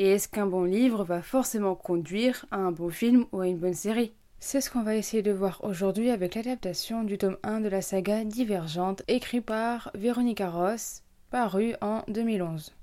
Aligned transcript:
Et 0.00 0.10
est-ce 0.10 0.28
qu'un 0.28 0.46
bon 0.46 0.64
livre 0.64 1.02
va 1.02 1.22
forcément 1.22 1.74
conduire 1.74 2.46
à 2.50 2.58
un 2.58 2.70
bon 2.70 2.88
film 2.88 3.26
ou 3.32 3.40
à 3.40 3.48
une 3.48 3.58
bonne 3.58 3.74
série? 3.74 4.12
C'est 4.38 4.60
ce 4.60 4.70
qu'on 4.70 4.84
va 4.84 4.94
essayer 4.94 5.22
de 5.24 5.32
voir 5.32 5.64
aujourd'hui 5.64 6.10
avec 6.10 6.36
l'adaptation 6.36 7.02
du 7.02 7.18
tome 7.18 7.36
1 7.42 7.60
de 7.60 7.68
la 7.68 7.82
saga 7.82 8.22
Divergente 8.22 9.02
écrit 9.08 9.40
par 9.40 9.90
Véronica 9.94 10.48
Ross 10.48 11.02
paru 11.30 11.74
en 11.80 12.02
2011. 12.06 12.74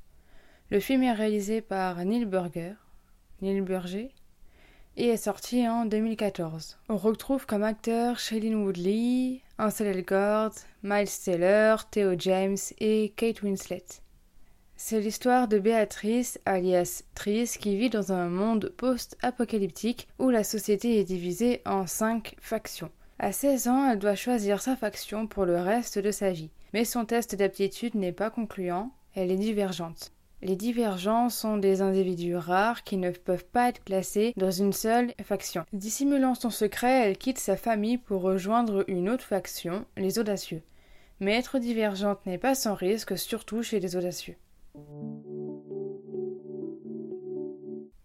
Le 0.70 0.80
film 0.82 1.04
est 1.04 1.14
réalisé 1.14 1.62
par 1.62 2.04
Neil 2.04 2.26
Burger, 2.26 2.74
Neil 3.42 3.62
Burger, 3.62 4.10
et 4.98 5.08
est 5.08 5.18
sorti 5.18 5.68
en 5.70 5.86
2014. 5.86 6.78
On 6.90 6.98
retrouve 6.98 7.46
comme 7.46 7.64
acteurs 7.64 8.20
Shailene 8.20 8.56
Woodley, 8.56 9.42
Ansel 9.58 9.88
Elgort, 9.88 10.52
Miles 10.84 11.08
Taylor, 11.24 11.90
Theo 11.90 12.16
James 12.18 12.58
et 12.80 13.14
Kate 13.16 13.42
Winslet. 13.42 13.86
C'est 14.88 15.02
l'histoire 15.02 15.48
de 15.48 15.58
Béatrice, 15.58 16.40
alias 16.46 17.02
Tris, 17.16 17.50
qui 17.60 17.76
vit 17.76 17.90
dans 17.90 18.12
un 18.12 18.30
monde 18.30 18.72
post-apocalyptique 18.78 20.08
où 20.20 20.30
la 20.30 20.44
société 20.44 21.00
est 21.00 21.04
divisée 21.04 21.64
en 21.66 21.88
cinq 21.88 22.36
factions. 22.40 22.92
À 23.18 23.32
16 23.32 23.68
ans, 23.68 23.90
elle 23.90 23.98
doit 23.98 24.14
choisir 24.14 24.62
sa 24.62 24.76
faction 24.76 25.26
pour 25.26 25.46
le 25.46 25.60
reste 25.60 25.98
de 25.98 26.12
sa 26.12 26.30
vie. 26.30 26.52
Mais 26.72 26.86
son 26.86 27.04
test 27.04 27.34
d'aptitude 27.34 27.96
n'est 27.96 28.12
pas 28.12 28.30
concluant, 28.30 28.92
elle 29.16 29.32
est 29.32 29.38
divergente. 29.38 30.12
Les 30.44 30.56
divergents 30.56 31.30
sont 31.30 31.58
des 31.58 31.82
individus 31.82 32.36
rares 32.36 32.84
qui 32.84 32.98
ne 32.98 33.10
peuvent 33.10 33.44
pas 33.46 33.70
être 33.70 33.84
classés 33.86 34.34
dans 34.38 34.52
une 34.52 34.72
seule 34.72 35.16
faction. 35.24 35.66
Dissimulant 35.74 36.36
son 36.36 36.52
secret, 36.52 37.08
elle 37.10 37.18
quitte 37.18 37.40
sa 37.40 37.58
famille 37.58 37.98
pour 37.98 38.22
rejoindre 38.22 38.86
une 38.88 39.10
autre 39.10 39.26
faction, 39.26 39.84
les 39.98 40.20
audacieux. 40.20 40.62
Mais 41.20 41.34
être 41.34 41.58
divergente 41.58 42.24
n'est 42.28 42.38
pas 42.38 42.54
sans 42.54 42.76
risque, 42.76 43.18
surtout 43.18 43.64
chez 43.64 43.80
les 43.80 43.96
audacieux. 43.96 44.36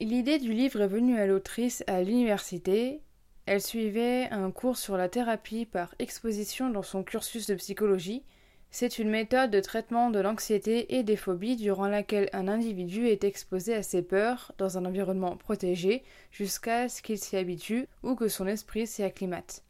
L'idée 0.01 0.39
du 0.39 0.53
livre 0.53 0.81
est 0.81 0.89
venue 0.89 1.19
à 1.19 1.27
l'autrice 1.27 1.85
à 1.87 2.03
l'université. 2.03 3.03
Elle 3.47 3.61
suivait 3.61 4.29
un 4.31 4.51
cours 4.51 4.77
sur 4.77 4.97
la 4.97 5.09
thérapie 5.09 5.67
par 5.67 5.95
exposition 5.99 6.71
dans 6.71 6.83
son 6.83 7.03
cursus 7.03 7.47
de 7.47 7.55
psychologie 7.55 8.25
c'est 8.73 9.01
une 9.01 9.11
méthode 9.11 9.51
de 9.51 9.59
traitement 9.59 10.11
de 10.11 10.21
l'anxiété 10.21 10.95
et 10.97 11.03
des 11.03 11.17
phobies 11.17 11.57
durant 11.57 11.89
laquelle 11.89 12.31
un 12.33 12.47
individu 12.47 13.09
est 13.09 13.25
exposé 13.25 13.75
à 13.75 13.83
ses 13.83 14.01
peurs 14.01 14.53
dans 14.59 14.79
un 14.79 14.85
environnement 14.85 15.37
protégé 15.37 16.05
jusqu'à 16.31 16.89
ce 16.89 17.03
qu'il 17.03 17.19
s'y 17.19 17.37
habitue 17.37 17.89
ou 18.05 18.15
que 18.15 18.29
son 18.29 18.47
esprit 18.47 18.87
s'y 18.87 19.03
acclimate. 19.03 19.65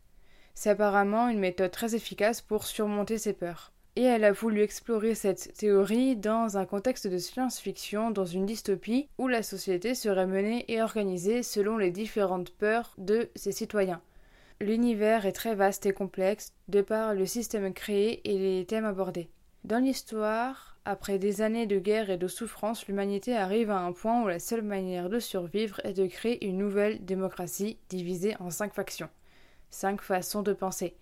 C'est 0.54 0.70
apparemment 0.70 1.28
une 1.28 1.38
méthode 1.38 1.70
très 1.70 1.94
efficace 1.94 2.42
pour 2.42 2.64
surmonter 2.64 3.16
ses 3.16 3.32
peurs. 3.32 3.72
Elle 4.04 4.24
a 4.24 4.32
voulu 4.32 4.62
explorer 4.62 5.14
cette 5.14 5.52
théorie 5.54 6.16
dans 6.16 6.56
un 6.56 6.64
contexte 6.64 7.06
de 7.06 7.18
science-fiction, 7.18 8.10
dans 8.10 8.24
une 8.24 8.46
dystopie 8.46 9.08
où 9.18 9.28
la 9.28 9.42
société 9.42 9.94
serait 9.94 10.26
menée 10.26 10.64
et 10.68 10.80
organisée 10.80 11.42
selon 11.42 11.76
les 11.76 11.90
différentes 11.90 12.50
peurs 12.50 12.94
de 12.96 13.28
ses 13.34 13.52
citoyens. 13.52 14.00
L'univers 14.60 15.26
est 15.26 15.32
très 15.32 15.54
vaste 15.54 15.84
et 15.84 15.92
complexe 15.92 16.52
de 16.68 16.80
par 16.80 17.14
le 17.14 17.26
système 17.26 17.72
créé 17.74 18.20
et 18.24 18.38
les 18.38 18.64
thèmes 18.64 18.86
abordés. 18.86 19.28
Dans 19.64 19.78
l'histoire, 19.78 20.78
après 20.86 21.18
des 21.18 21.42
années 21.42 21.66
de 21.66 21.78
guerre 21.78 22.08
et 22.08 22.16
de 22.16 22.28
souffrance, 22.28 22.86
l'humanité 22.86 23.36
arrive 23.36 23.70
à 23.70 23.80
un 23.80 23.92
point 23.92 24.22
où 24.22 24.28
la 24.28 24.38
seule 24.38 24.62
manière 24.62 25.10
de 25.10 25.18
survivre 25.18 25.78
est 25.84 25.92
de 25.92 26.06
créer 26.06 26.46
une 26.46 26.58
nouvelle 26.58 27.04
démocratie 27.04 27.78
divisée 27.90 28.34
en 28.40 28.50
cinq 28.50 28.72
factions. 28.72 29.10
Cinq 29.70 30.00
façons 30.00 30.42
de 30.42 30.54
penser. 30.54 30.96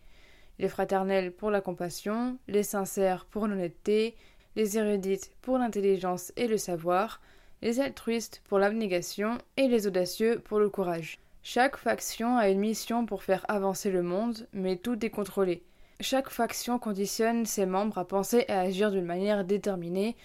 Les 0.58 0.68
fraternels 0.68 1.32
pour 1.32 1.50
la 1.50 1.60
compassion, 1.60 2.38
les 2.48 2.62
sincères 2.62 3.26
pour 3.26 3.46
l'honnêteté, 3.46 4.16
les 4.56 4.76
érudites 4.76 5.30
pour 5.40 5.58
l'intelligence 5.58 6.32
et 6.36 6.48
le 6.48 6.58
savoir, 6.58 7.20
les 7.62 7.80
altruistes 7.80 8.42
pour 8.48 8.58
l'abnégation 8.58 9.38
et 9.56 9.68
les 9.68 9.86
audacieux 9.86 10.40
pour 10.40 10.58
le 10.58 10.68
courage. 10.68 11.20
Chaque 11.42 11.76
faction 11.76 12.36
a 12.36 12.48
une 12.48 12.58
mission 12.58 13.06
pour 13.06 13.22
faire 13.22 13.44
avancer 13.48 13.90
le 13.90 14.02
monde, 14.02 14.48
mais 14.52 14.76
tout 14.76 15.04
est 15.04 15.10
contrôlé. 15.10 15.62
Chaque 16.00 16.28
faction 16.28 16.78
conditionne 16.78 17.46
ses 17.46 17.66
membres 17.66 17.98
à 17.98 18.06
penser 18.06 18.44
et 18.48 18.52
à 18.52 18.60
agir 18.60 18.90
d'une 18.90 19.04
manière 19.04 19.44
déterminée 19.44 20.16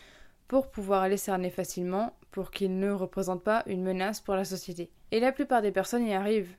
pour 0.48 0.70
pouvoir 0.70 1.08
les 1.08 1.18
cerner 1.18 1.50
facilement, 1.50 2.16
pour 2.32 2.52
qu'ils 2.52 2.78
ne 2.78 2.92
représentent 2.92 3.44
pas 3.44 3.64
une 3.68 3.84
menace 3.84 4.20
pour 4.20 4.36
la 4.36 4.46
société. 4.46 4.92
Et 5.12 5.20
la 5.20 5.32
plupart 5.32 5.62
des 5.62 5.72
personnes 5.72 6.06
y 6.06 6.14
arrivent. 6.14 6.56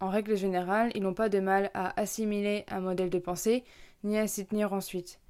En 0.00 0.10
règle 0.10 0.36
générale, 0.36 0.92
ils 0.94 1.02
n'ont 1.02 1.14
pas 1.14 1.28
de 1.28 1.40
mal 1.40 1.70
à 1.74 1.98
assimiler 2.00 2.64
un 2.68 2.80
modèle 2.80 3.10
de 3.10 3.18
pensée, 3.18 3.64
ni 4.04 4.16
à 4.16 4.28
s'y 4.28 4.46
tenir 4.46 4.72
ensuite. 4.72 5.20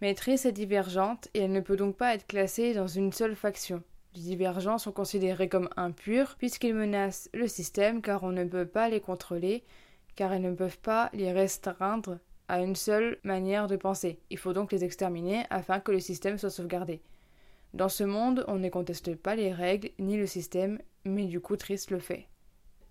Mais 0.00 0.14
Triss 0.14 0.44
est 0.44 0.52
divergente 0.52 1.28
et 1.34 1.40
elle 1.42 1.52
ne 1.52 1.60
peut 1.60 1.76
donc 1.76 1.96
pas 1.96 2.14
être 2.14 2.26
classée 2.26 2.74
dans 2.74 2.86
une 2.86 3.12
seule 3.12 3.36
faction. 3.36 3.82
Les 4.14 4.22
divergents 4.22 4.78
sont 4.78 4.92
considérés 4.92 5.48
comme 5.48 5.68
impurs 5.76 6.36
puisqu'ils 6.36 6.74
menacent 6.74 7.28
le 7.32 7.46
système 7.46 8.02
car 8.02 8.24
on 8.24 8.32
ne 8.32 8.44
peut 8.44 8.66
pas 8.66 8.88
les 8.88 9.00
contrôler, 9.00 9.62
car 10.16 10.32
elles 10.32 10.42
ne 10.42 10.54
peuvent 10.54 10.78
pas 10.78 11.10
les 11.12 11.32
restreindre 11.32 12.18
à 12.48 12.60
une 12.60 12.76
seule 12.76 13.18
manière 13.22 13.66
de 13.66 13.76
penser. 13.76 14.18
Il 14.30 14.38
faut 14.38 14.52
donc 14.52 14.72
les 14.72 14.82
exterminer 14.82 15.44
afin 15.50 15.78
que 15.78 15.92
le 15.92 16.00
système 16.00 16.38
soit 16.38 16.50
sauvegardé. 16.50 17.02
Dans 17.74 17.90
ce 17.90 18.02
monde, 18.02 18.44
on 18.48 18.56
ne 18.56 18.68
conteste 18.68 19.14
pas 19.14 19.36
les 19.36 19.52
règles 19.52 19.90
ni 19.98 20.16
le 20.16 20.26
système, 20.26 20.80
mais 21.04 21.26
du 21.26 21.40
coup 21.40 21.56
Triss 21.56 21.90
le 21.90 21.98
fait. 21.98 22.26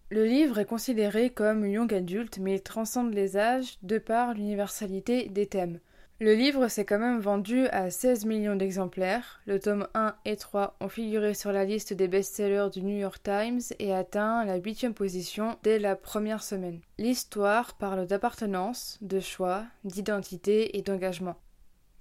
Le 0.10 0.24
livre 0.24 0.58
est 0.60 0.66
considéré 0.66 1.32
comme 1.32 1.66
young 1.66 1.94
adulte, 1.94 2.38
mais 2.40 2.56
il 2.56 2.62
transcende 2.62 3.14
les 3.14 3.36
âges 3.36 3.78
de 3.82 3.98
par 3.98 4.34
l'universalité 4.34 5.28
des 5.28 5.48
thèmes. 5.48 5.80
Le 6.22 6.34
livre 6.34 6.70
s'est 6.70 6.86
quand 6.86 6.98
même 6.98 7.20
vendu 7.20 7.68
à 7.68 7.90
16 7.90 8.26
millions 8.26 8.56
d'exemplaires. 8.56 9.42
Le 9.46 9.60
tome 9.60 9.88
1 9.94 10.16
et 10.24 10.38
3 10.38 10.78
ont 10.80 10.88
figuré 10.88 11.34
sur 11.34 11.52
la 11.52 11.66
liste 11.66 11.92
des 11.92 12.08
best-sellers 12.08 12.70
du 12.72 12.84
New 12.84 12.98
York 12.98 13.22
Times 13.22 13.60
et 13.80 13.94
atteint 13.94 14.46
la 14.46 14.56
huitième 14.56 14.94
position 14.94 15.58
dès 15.62 15.78
la 15.78 15.98
première 15.98 16.42
semaine. 16.42 16.80
L'histoire 16.98 17.76
parle 17.76 18.08
d'appartenance, 18.08 18.98
de 19.02 19.20
choix, 19.20 19.66
d'identité 19.84 20.78
et 20.78 20.82
d'engagement. 20.82 21.36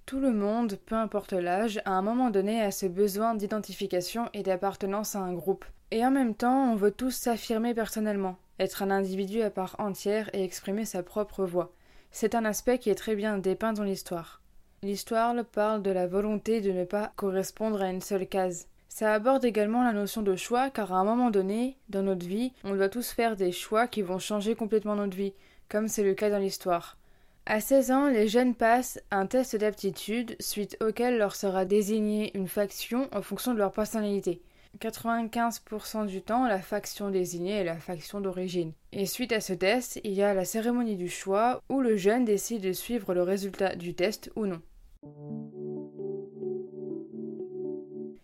Tout 0.05 0.21
le 0.21 0.31
monde, 0.31 0.79
peu 0.85 0.95
importe 0.95 1.33
l'âge, 1.33 1.81
à 1.83 1.91
un 1.91 2.01
moment 2.01 2.29
donné 2.29 2.61
a 2.61 2.71
ce 2.71 2.85
besoin 2.85 3.35
d'identification 3.35 4.29
et 4.33 4.43
d'appartenance 4.43 5.15
à 5.15 5.19
un 5.19 5.33
groupe. 5.33 5.65
Et 5.91 6.05
en 6.05 6.11
même 6.11 6.35
temps, 6.35 6.71
on 6.71 6.75
veut 6.75 6.91
tous 6.91 7.11
s'affirmer 7.11 7.73
personnellement, 7.73 8.37
être 8.59 8.83
un 8.83 8.91
individu 8.91 9.41
à 9.41 9.49
part 9.49 9.75
entière 9.79 10.29
et 10.33 10.43
exprimer 10.43 10.83
sa 10.83 11.01
propre 11.01 11.45
voix. 11.45 11.71
C'est 12.11 12.35
un 12.35 12.43
aspect 12.43 12.77
qui 12.77 12.89
est 12.89 12.95
très 12.95 13.15
bien 13.15 13.37
dépeint 13.37 13.73
dans 13.73 13.83
l'histoire. 13.83 14.41
L'histoire 14.83 15.33
parle 15.45 15.81
de 15.81 15.91
la 15.91 16.05
volonté 16.05 16.61
de 16.61 16.71
ne 16.71 16.83
pas 16.83 17.13
correspondre 17.15 17.81
à 17.81 17.89
une 17.89 18.01
seule 18.01 18.27
case. 18.27 18.67
Ça 18.89 19.13
aborde 19.13 19.45
également 19.45 19.83
la 19.83 19.93
notion 19.93 20.21
de 20.21 20.35
choix 20.35 20.69
car 20.69 20.91
à 20.91 20.97
un 20.97 21.03
moment 21.05 21.31
donné, 21.31 21.77
dans 21.87 22.03
notre 22.03 22.25
vie, 22.25 22.51
on 22.63 22.75
doit 22.75 22.89
tous 22.89 23.11
faire 23.11 23.35
des 23.35 23.51
choix 23.51 23.87
qui 23.87 24.01
vont 24.01 24.19
changer 24.19 24.55
complètement 24.55 24.95
notre 24.95 25.15
vie, 25.15 25.33
comme 25.69 25.87
c'est 25.87 26.03
le 26.03 26.15
cas 26.15 26.29
dans 26.29 26.39
l'histoire. 26.39 26.97
À 27.45 27.61
16 27.61 27.91
ans, 27.91 28.07
les 28.07 28.27
jeunes 28.27 28.55
passent 28.55 28.99
un 29.09 29.25
test 29.25 29.55
d'aptitude 29.55 30.35
suite 30.39 30.77
auquel 30.81 31.17
leur 31.17 31.35
sera 31.35 31.63
désignée 31.63 32.35
une 32.35 32.49
faction 32.49 33.07
en 33.13 33.21
fonction 33.21 33.53
de 33.53 33.59
leur 33.59 33.71
personnalité. 33.71 34.41
95% 34.79 36.05
du 36.05 36.21
temps, 36.21 36.47
la 36.47 36.59
faction 36.59 37.09
désignée 37.09 37.57
est 37.59 37.63
la 37.63 37.77
faction 37.77 38.21
d'origine. 38.21 38.73
Et 38.91 39.05
suite 39.05 39.31
à 39.31 39.41
ce 39.41 39.53
test, 39.53 39.99
il 40.03 40.13
y 40.13 40.23
a 40.23 40.33
la 40.33 40.45
cérémonie 40.45 40.95
du 40.95 41.09
choix 41.09 41.61
où 41.69 41.81
le 41.81 41.97
jeune 41.97 42.25
décide 42.25 42.61
de 42.61 42.73
suivre 42.73 43.13
le 43.13 43.23
résultat 43.23 43.75
du 43.75 43.93
test 43.93 44.31
ou 44.35 44.45
non. 44.45 44.61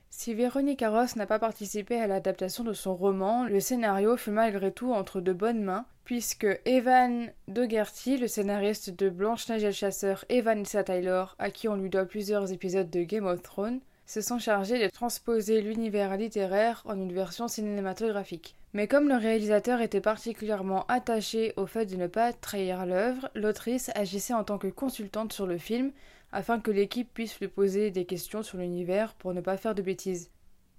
Si 0.10 0.34
Véronique 0.34 0.86
Ross 0.88 1.18
n'a 1.18 1.26
pas 1.26 1.40
participé 1.40 2.00
à 2.00 2.08
l'adaptation 2.08 2.64
de 2.64 2.72
son 2.72 2.96
roman, 2.96 3.44
le 3.44 3.60
scénario 3.60 4.16
fut 4.16 4.32
malgré 4.32 4.72
tout 4.72 4.94
entre 4.94 5.20
de 5.20 5.34
bonnes 5.34 5.64
mains, 5.64 5.86
puisque 6.06 6.48
Evan 6.64 7.30
Dougherty, 7.50 8.18
le 8.18 8.28
scénariste 8.28 8.92
de 8.92 9.10
Blanche-Neige 9.10 9.66
et 9.66 9.72
chasseur, 9.74 10.24
et 10.30 10.40
Vanessa 10.40 10.84
Taylor, 10.84 11.36
à 11.40 11.50
qui 11.50 11.68
on 11.68 11.76
lui 11.76 11.90
doit 11.90 12.06
plusieurs 12.06 12.54
épisodes 12.54 12.90
de 12.90 13.04
Game 13.04 13.26
of 13.26 13.42
Thrones, 13.42 13.82
se 14.06 14.22
sont 14.22 14.40
chargés 14.40 14.84
de 14.84 14.90
transposer 14.90 15.62
l'univers 15.62 16.18
littéraire 16.18 16.82
en 16.86 17.00
une 17.00 17.14
version 17.14 17.48
cinématographique. 17.48 18.56
Mais 18.74 18.88
comme 18.88 19.08
le 19.08 19.16
réalisateur 19.16 19.82
était 19.82 20.02
particulièrement 20.02 20.86
attaché 20.88 21.54
au 21.58 21.66
fait 21.66 21.86
de 21.86 21.96
ne 21.96 22.08
pas 22.08 22.34
trahir 22.34 22.86
l'œuvre, 22.86 23.30
l'autrice 23.36 23.92
agissait 23.96 24.34
en 24.34 24.44
tant 24.44 24.58
que 24.58 24.68
consultante 24.68 25.32
sur 25.32 25.46
le 25.46 25.58
film 25.58 25.92
afin 26.32 26.60
que 26.60 26.72
l'équipe 26.72 27.14
puisse 27.14 27.40
lui 27.40 27.48
poser 27.48 27.92
des 27.92 28.06
questions 28.06 28.42
sur 28.42 28.58
l'univers 28.58 29.14
pour 29.14 29.34
ne 29.34 29.42
pas 29.42 29.58
faire 29.58 29.76
de 29.76 29.84
bêtises. 29.84 30.32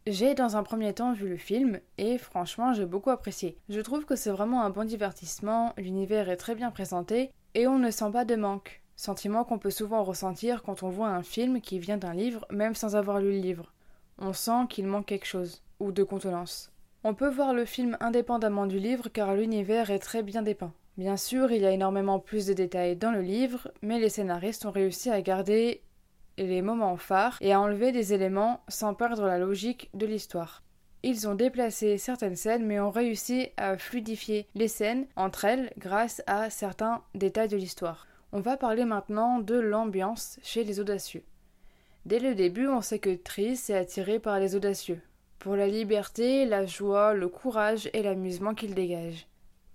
J'ai 0.06 0.34
dans 0.34 0.56
un 0.56 0.62
premier 0.62 0.92
temps 0.92 1.14
vu 1.14 1.28
le 1.28 1.38
film 1.38 1.80
et 1.96 2.18
franchement 2.18 2.74
j'ai 2.74 2.84
beaucoup 2.84 3.10
apprécié. 3.10 3.56
Je 3.70 3.80
trouve 3.80 4.04
que 4.04 4.16
c'est 4.16 4.30
vraiment 4.30 4.62
un 4.62 4.70
bon 4.70 4.84
divertissement, 4.84 5.72
l'univers 5.78 6.28
est 6.28 6.36
très 6.36 6.54
bien 6.54 6.70
présenté 6.70 7.30
et 7.54 7.66
on 7.66 7.78
ne 7.78 7.90
sent 7.90 8.10
pas 8.12 8.26
de 8.26 8.36
manque. 8.36 8.82
Sentiment 8.96 9.44
qu'on 9.44 9.58
peut 9.58 9.70
souvent 9.70 10.04
ressentir 10.04 10.62
quand 10.62 10.82
on 10.82 10.88
voit 10.88 11.08
un 11.08 11.22
film 11.22 11.60
qui 11.60 11.78
vient 11.78 11.96
d'un 11.96 12.14
livre 12.14 12.46
même 12.50 12.74
sans 12.74 12.96
avoir 12.96 13.18
lu 13.18 13.32
le 13.32 13.38
livre. 13.38 13.72
On 14.18 14.32
sent 14.32 14.66
qu'il 14.70 14.86
manque 14.86 15.06
quelque 15.06 15.26
chose, 15.26 15.62
ou 15.80 15.90
de 15.90 16.04
contenance. 16.04 16.70
On 17.02 17.14
peut 17.14 17.28
voir 17.28 17.52
le 17.52 17.64
film 17.64 17.96
indépendamment 18.00 18.66
du 18.66 18.78
livre 18.78 19.08
car 19.08 19.34
l'univers 19.34 19.90
est 19.90 19.98
très 19.98 20.22
bien 20.22 20.42
dépeint. 20.42 20.72
Bien 20.96 21.16
sûr, 21.16 21.50
il 21.50 21.62
y 21.62 21.66
a 21.66 21.72
énormément 21.72 22.20
plus 22.20 22.46
de 22.46 22.52
détails 22.52 22.96
dans 22.96 23.10
le 23.10 23.20
livre, 23.20 23.72
mais 23.82 23.98
les 23.98 24.08
scénaristes 24.08 24.64
ont 24.64 24.70
réussi 24.70 25.10
à 25.10 25.20
garder 25.20 25.82
les 26.38 26.62
moments 26.62 26.96
phares 26.96 27.36
et 27.40 27.52
à 27.52 27.60
enlever 27.60 27.90
des 27.90 28.14
éléments 28.14 28.60
sans 28.68 28.94
perdre 28.94 29.26
la 29.26 29.38
logique 29.38 29.90
de 29.94 30.06
l'histoire. 30.06 30.62
Ils 31.02 31.28
ont 31.28 31.34
déplacé 31.34 31.98
certaines 31.98 32.36
scènes 32.36 32.64
mais 32.64 32.80
ont 32.80 32.90
réussi 32.90 33.48
à 33.56 33.76
fluidifier 33.76 34.46
les 34.54 34.68
scènes 34.68 35.06
entre 35.16 35.44
elles 35.44 35.72
grâce 35.76 36.22
à 36.26 36.48
certains 36.48 37.02
détails 37.14 37.48
de 37.48 37.56
l'histoire. 37.56 38.06
On 38.36 38.40
va 38.40 38.56
parler 38.56 38.84
maintenant 38.84 39.38
de 39.38 39.54
l'ambiance 39.54 40.40
chez 40.42 40.64
les 40.64 40.80
audacieux. 40.80 41.22
Dès 42.04 42.18
le 42.18 42.34
début, 42.34 42.66
on 42.66 42.80
sait 42.80 42.98
que 42.98 43.14
Triss 43.14 43.70
est 43.70 43.76
attiré 43.76 44.18
par 44.18 44.40
les 44.40 44.56
audacieux, 44.56 45.00
pour 45.38 45.54
la 45.54 45.68
liberté, 45.68 46.44
la 46.44 46.66
joie, 46.66 47.14
le 47.14 47.28
courage 47.28 47.88
et 47.92 48.02
l'amusement 48.02 48.56
qu'ils 48.56 48.74
dégagent. 48.74 49.28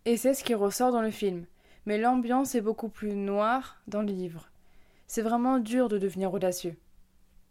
Et 0.04 0.18
c'est 0.18 0.34
ce 0.34 0.44
qui 0.44 0.56
ressort 0.56 0.92
dans 0.92 1.02
le 1.02 1.10
film. 1.10 1.46
Mais 1.86 1.98
l'ambiance 1.98 2.54
est 2.54 2.60
beaucoup 2.60 2.90
plus 2.90 3.14
noire 3.14 3.78
dans 3.88 4.02
le 4.02 4.12
livre. 4.12 4.50
C'est 5.08 5.22
vraiment 5.22 5.60
dur 5.60 5.88
de 5.88 5.98
devenir 5.98 6.34
audacieux. 6.34 6.76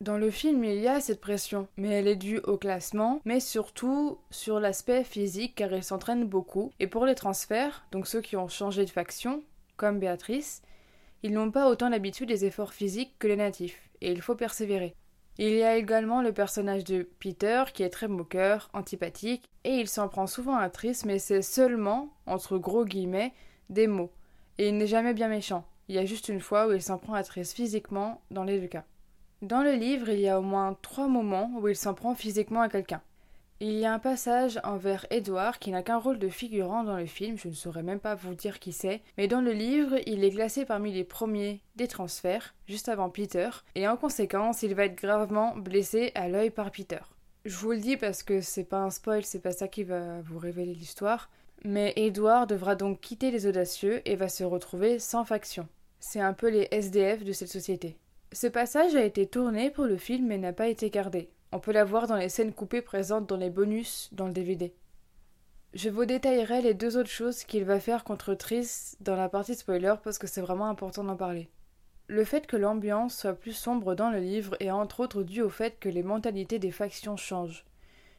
Dans 0.02 0.18
le 0.18 0.30
film, 0.30 0.62
il 0.62 0.78
y 0.78 0.88
a 0.88 1.00
cette 1.00 1.22
pression, 1.22 1.68
mais 1.78 1.88
elle 1.88 2.06
est 2.06 2.16
due 2.16 2.40
au 2.40 2.58
classement, 2.58 3.22
mais 3.24 3.40
surtout 3.40 4.18
sur 4.30 4.60
l'aspect 4.60 5.04
physique 5.04 5.54
car 5.54 5.72
il 5.72 5.82
s'entraîne 5.82 6.26
beaucoup. 6.26 6.70
Et 6.80 6.86
pour 6.86 7.06
les 7.06 7.14
transferts, 7.14 7.86
donc 7.92 8.06
ceux 8.06 8.20
qui 8.20 8.36
ont 8.36 8.48
changé 8.48 8.84
de 8.84 8.90
faction, 8.90 9.42
comme 9.78 10.00
Béatrice, 10.00 10.60
ils 11.22 11.32
n'ont 11.32 11.50
pas 11.50 11.68
autant 11.68 11.88
l'habitude 11.88 12.28
des 12.28 12.44
efforts 12.44 12.72
physiques 12.72 13.14
que 13.18 13.26
les 13.26 13.36
natifs, 13.36 13.90
et 14.00 14.12
il 14.12 14.22
faut 14.22 14.34
persévérer. 14.34 14.94
Il 15.38 15.52
y 15.52 15.62
a 15.62 15.76
également 15.76 16.20
le 16.20 16.32
personnage 16.32 16.84
de 16.84 17.08
Peter 17.20 17.64
qui 17.72 17.84
est 17.84 17.90
très 17.90 18.08
moqueur, 18.08 18.70
antipathique, 18.72 19.44
et 19.64 19.76
il 19.76 19.88
s'en 19.88 20.08
prend 20.08 20.26
souvent 20.26 20.56
à 20.56 20.68
Triss, 20.68 21.04
mais 21.04 21.18
c'est 21.18 21.42
seulement, 21.42 22.12
entre 22.26 22.58
gros 22.58 22.84
guillemets, 22.84 23.32
des 23.70 23.86
mots, 23.86 24.10
et 24.58 24.68
il 24.68 24.76
n'est 24.76 24.86
jamais 24.86 25.14
bien 25.14 25.28
méchant. 25.28 25.64
Il 25.88 25.94
y 25.94 25.98
a 25.98 26.04
juste 26.04 26.28
une 26.28 26.40
fois 26.40 26.66
où 26.66 26.72
il 26.72 26.82
s'en 26.82 26.98
prend 26.98 27.14
à 27.14 27.22
Triss 27.22 27.52
physiquement 27.52 28.20
dans 28.30 28.44
les 28.44 28.60
deux 28.60 28.66
cas. 28.66 28.84
Dans 29.40 29.62
le 29.62 29.74
livre, 29.74 30.08
il 30.08 30.20
y 30.20 30.28
a 30.28 30.40
au 30.40 30.42
moins 30.42 30.76
trois 30.82 31.06
moments 31.06 31.52
où 31.60 31.68
il 31.68 31.76
s'en 31.76 31.94
prend 31.94 32.16
physiquement 32.16 32.60
à 32.60 32.68
quelqu'un. 32.68 33.00
Il 33.60 33.72
y 33.72 33.86
a 33.86 33.92
un 33.92 33.98
passage 33.98 34.60
envers 34.62 35.04
Edward 35.10 35.58
qui 35.58 35.72
n'a 35.72 35.82
qu'un 35.82 35.98
rôle 35.98 36.20
de 36.20 36.28
figurant 36.28 36.84
dans 36.84 36.96
le 36.96 37.06
film, 37.06 37.36
je 37.36 37.48
ne 37.48 37.54
saurais 37.54 37.82
même 37.82 37.98
pas 37.98 38.14
vous 38.14 38.34
dire 38.34 38.60
qui 38.60 38.70
c'est, 38.70 39.00
mais 39.16 39.26
dans 39.26 39.40
le 39.40 39.50
livre, 39.50 39.96
il 40.06 40.22
est 40.22 40.30
classé 40.30 40.64
parmi 40.64 40.92
les 40.92 41.02
premiers 41.02 41.60
des 41.74 41.88
transferts, 41.88 42.54
juste 42.68 42.88
avant 42.88 43.10
Peter, 43.10 43.50
et 43.74 43.88
en 43.88 43.96
conséquence, 43.96 44.62
il 44.62 44.76
va 44.76 44.84
être 44.84 44.94
gravement 44.94 45.56
blessé 45.56 46.12
à 46.14 46.28
l'œil 46.28 46.50
par 46.50 46.70
Peter. 46.70 47.00
Je 47.46 47.56
vous 47.56 47.72
le 47.72 47.78
dis 47.78 47.96
parce 47.96 48.22
que 48.22 48.40
c'est 48.40 48.62
pas 48.62 48.78
un 48.78 48.90
spoil, 48.90 49.24
c'est 49.24 49.42
pas 49.42 49.50
ça 49.50 49.66
qui 49.66 49.82
va 49.82 50.20
vous 50.20 50.38
révéler 50.38 50.74
l'histoire, 50.74 51.28
mais 51.64 51.92
Edward 51.96 52.48
devra 52.48 52.76
donc 52.76 53.00
quitter 53.00 53.32
les 53.32 53.48
audacieux 53.48 54.08
et 54.08 54.14
va 54.14 54.28
se 54.28 54.44
retrouver 54.44 55.00
sans 55.00 55.24
faction. 55.24 55.66
C'est 55.98 56.20
un 56.20 56.32
peu 56.32 56.48
les 56.48 56.68
SDF 56.70 57.24
de 57.24 57.32
cette 57.32 57.48
société. 57.48 57.96
Ce 58.30 58.46
passage 58.46 58.94
a 58.94 59.04
été 59.04 59.26
tourné 59.26 59.70
pour 59.70 59.86
le 59.86 59.96
film 59.96 60.28
mais 60.28 60.38
n'a 60.38 60.52
pas 60.52 60.68
été 60.68 60.90
gardé. 60.90 61.28
On 61.50 61.60
peut 61.60 61.72
la 61.72 61.84
voir 61.84 62.06
dans 62.06 62.16
les 62.16 62.28
scènes 62.28 62.52
coupées 62.52 62.82
présentes 62.82 63.26
dans 63.26 63.38
les 63.38 63.48
bonus 63.48 64.10
dans 64.12 64.26
le 64.26 64.34
DVD. 64.34 64.74
Je 65.72 65.88
vous 65.88 66.04
détaillerai 66.04 66.60
les 66.60 66.74
deux 66.74 66.98
autres 66.98 67.08
choses 67.08 67.44
qu'il 67.44 67.64
va 67.64 67.80
faire 67.80 68.04
contre 68.04 68.34
Triss 68.34 68.98
dans 69.00 69.16
la 69.16 69.30
partie 69.30 69.54
spoiler 69.54 69.94
parce 70.04 70.18
que 70.18 70.26
c'est 70.26 70.42
vraiment 70.42 70.68
important 70.68 71.04
d'en 71.04 71.16
parler. 71.16 71.48
Le 72.06 72.24
fait 72.24 72.46
que 72.46 72.56
l'ambiance 72.56 73.16
soit 73.16 73.32
plus 73.32 73.52
sombre 73.52 73.94
dans 73.94 74.10
le 74.10 74.18
livre 74.18 74.56
est 74.60 74.70
entre 74.70 75.00
autres 75.00 75.22
dû 75.22 75.40
au 75.40 75.48
fait 75.48 75.78
que 75.78 75.88
les 75.88 76.02
mentalités 76.02 76.58
des 76.58 76.70
factions 76.70 77.16
changent. 77.16 77.64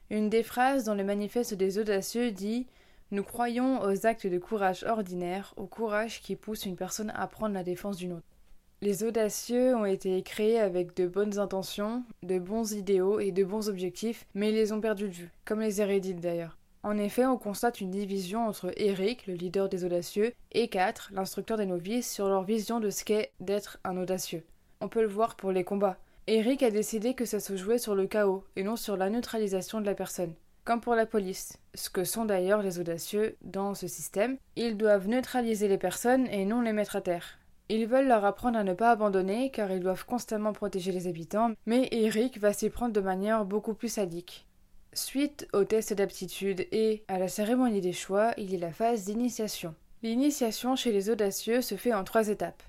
Une 0.09 0.29
des 0.29 0.43
phrases 0.43 0.83
dans 0.83 0.95
le 0.95 1.03
manifeste 1.03 1.53
des 1.53 1.77
audacieux 1.77 2.31
dit 2.31 2.65
Nous 3.11 3.23
croyons 3.23 3.81
aux 3.81 4.07
actes 4.07 4.25
de 4.25 4.39
courage 4.39 4.83
ordinaires, 4.83 5.53
au 5.55 5.67
courage 5.67 6.21
qui 6.21 6.35
pousse 6.35 6.65
une 6.65 6.75
personne 6.75 7.11
à 7.15 7.27
prendre 7.27 7.53
la 7.53 7.63
défense 7.63 7.97
d'une 7.97 8.13
autre. 8.13 8.38
Les 8.81 9.03
audacieux 9.03 9.75
ont 9.75 9.83
été 9.83 10.23
créés 10.23 10.57
avec 10.57 10.95
de 10.95 11.05
bonnes 11.05 11.37
intentions, 11.37 12.05
de 12.23 12.39
bons 12.39 12.71
idéaux 12.71 13.19
et 13.19 13.33
de 13.33 13.43
bons 13.43 13.67
objectifs, 13.67 14.25
mais 14.35 14.51
ils 14.51 14.55
les 14.55 14.71
ont 14.71 14.79
perdus 14.79 15.09
de 15.09 15.13
vue, 15.13 15.31
comme 15.43 15.59
les 15.59 15.81
Hérédites 15.81 16.21
d'ailleurs. 16.21 16.57
En 16.83 16.97
effet, 16.97 17.25
on 17.25 17.37
constate 17.37 17.81
une 17.81 17.91
division 17.91 18.47
entre 18.47 18.71
Eric, 18.77 19.27
le 19.27 19.33
leader 19.33 19.67
des 19.67 19.83
audacieux, 19.83 20.31
et 20.53 20.69
4, 20.69 21.11
l'instructeur 21.13 21.57
des 21.57 21.65
novices, 21.65 22.09
sur 22.09 22.29
leur 22.29 22.45
vision 22.45 22.79
de 22.79 22.89
ce 22.89 23.03
qu'est 23.03 23.33
d'être 23.41 23.79
un 23.83 23.97
audacieux. 23.97 24.45
On 24.79 24.87
peut 24.87 25.01
le 25.01 25.09
voir 25.09 25.35
pour 25.35 25.51
les 25.51 25.65
combats. 25.65 25.97
Eric 26.27 26.63
a 26.63 26.71
décidé 26.71 27.15
que 27.15 27.25
ça 27.25 27.41
se 27.41 27.57
jouait 27.57 27.79
sur 27.79 27.95
le 27.95 28.07
chaos 28.07 28.45
et 28.55 28.63
non 28.63 28.77
sur 28.77 28.95
la 28.95 29.09
neutralisation 29.09 29.81
de 29.81 29.87
la 29.87 29.95
personne. 29.95 30.35
Comme 30.63 30.79
pour 30.79 30.95
la 30.95 31.05
police, 31.05 31.57
ce 31.73 31.89
que 31.89 32.05
sont 32.05 32.23
d'ailleurs 32.23 32.61
les 32.61 32.79
audacieux 32.79 33.35
dans 33.41 33.73
ce 33.75 33.87
système, 33.87 34.37
ils 34.55 34.77
doivent 34.77 35.09
neutraliser 35.09 35.67
les 35.67 35.77
personnes 35.77 36.27
et 36.27 36.45
non 36.45 36.61
les 36.61 36.71
mettre 36.71 36.95
à 36.95 37.01
terre. 37.01 37.38
Ils 37.71 37.85
veulent 37.85 38.07
leur 38.07 38.25
apprendre 38.25 38.57
à 38.57 38.63
ne 38.63 38.73
pas 38.73 38.89
abandonner 38.89 39.51
car 39.51 39.71
ils 39.71 39.79
doivent 39.79 40.05
constamment 40.05 40.53
protéger 40.53 40.91
les 40.91 41.07
habitants, 41.07 41.51
mais 41.67 41.87
Eric 41.91 42.39
va 42.39 42.51
s'y 42.51 42.71
prendre 42.71 42.93
de 42.93 42.99
manière 42.99 43.45
beaucoup 43.45 43.75
plus 43.75 43.89
sadique. 43.89 44.47
Suite 44.93 45.47
au 45.53 45.63
test 45.63 45.93
d'aptitude 45.93 46.67
et 46.71 47.03
à 47.07 47.19
la 47.19 47.27
cérémonie 47.27 47.79
des 47.79 47.93
choix, 47.93 48.33
il 48.37 48.51
y 48.51 48.55
a 48.55 48.59
la 48.59 48.73
phase 48.73 49.05
d'initiation. 49.05 49.75
L'initiation 50.01 50.75
chez 50.75 50.91
les 50.91 51.11
audacieux 51.11 51.61
se 51.61 51.75
fait 51.75 51.93
en 51.93 52.03
trois 52.03 52.29
étapes. 52.29 52.63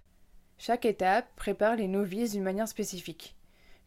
Chaque 0.58 0.84
étape 0.84 1.26
prépare 1.34 1.76
les 1.76 1.88
novices 1.88 2.32
d'une 2.32 2.42
manière 2.42 2.68
spécifique. 2.68 3.34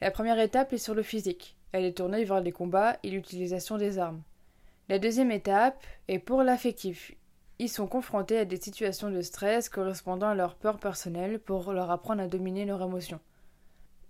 La 0.01 0.09
première 0.09 0.39
étape 0.39 0.73
est 0.73 0.79
sur 0.79 0.95
le 0.95 1.03
physique. 1.03 1.55
Elle 1.73 1.85
est 1.85 1.97
tournée 1.97 2.23
vers 2.23 2.41
les 2.41 2.51
combats 2.51 2.97
et 3.03 3.11
l'utilisation 3.11 3.77
des 3.77 3.99
armes. 3.99 4.23
La 4.89 4.97
deuxième 4.97 5.31
étape 5.31 5.85
est 6.07 6.17
pour 6.17 6.41
l'affectif. 6.41 7.13
Ils 7.59 7.69
sont 7.69 7.87
confrontés 7.87 8.39
à 8.39 8.45
des 8.45 8.59
situations 8.59 9.09
de 9.09 9.21
stress 9.21 9.69
correspondant 9.69 10.29
à 10.29 10.35
leur 10.35 10.55
peur 10.55 10.79
personnelle 10.79 11.39
pour 11.39 11.71
leur 11.71 11.91
apprendre 11.91 12.21
à 12.21 12.27
dominer 12.27 12.65
leurs 12.65 12.81
émotions. 12.81 13.19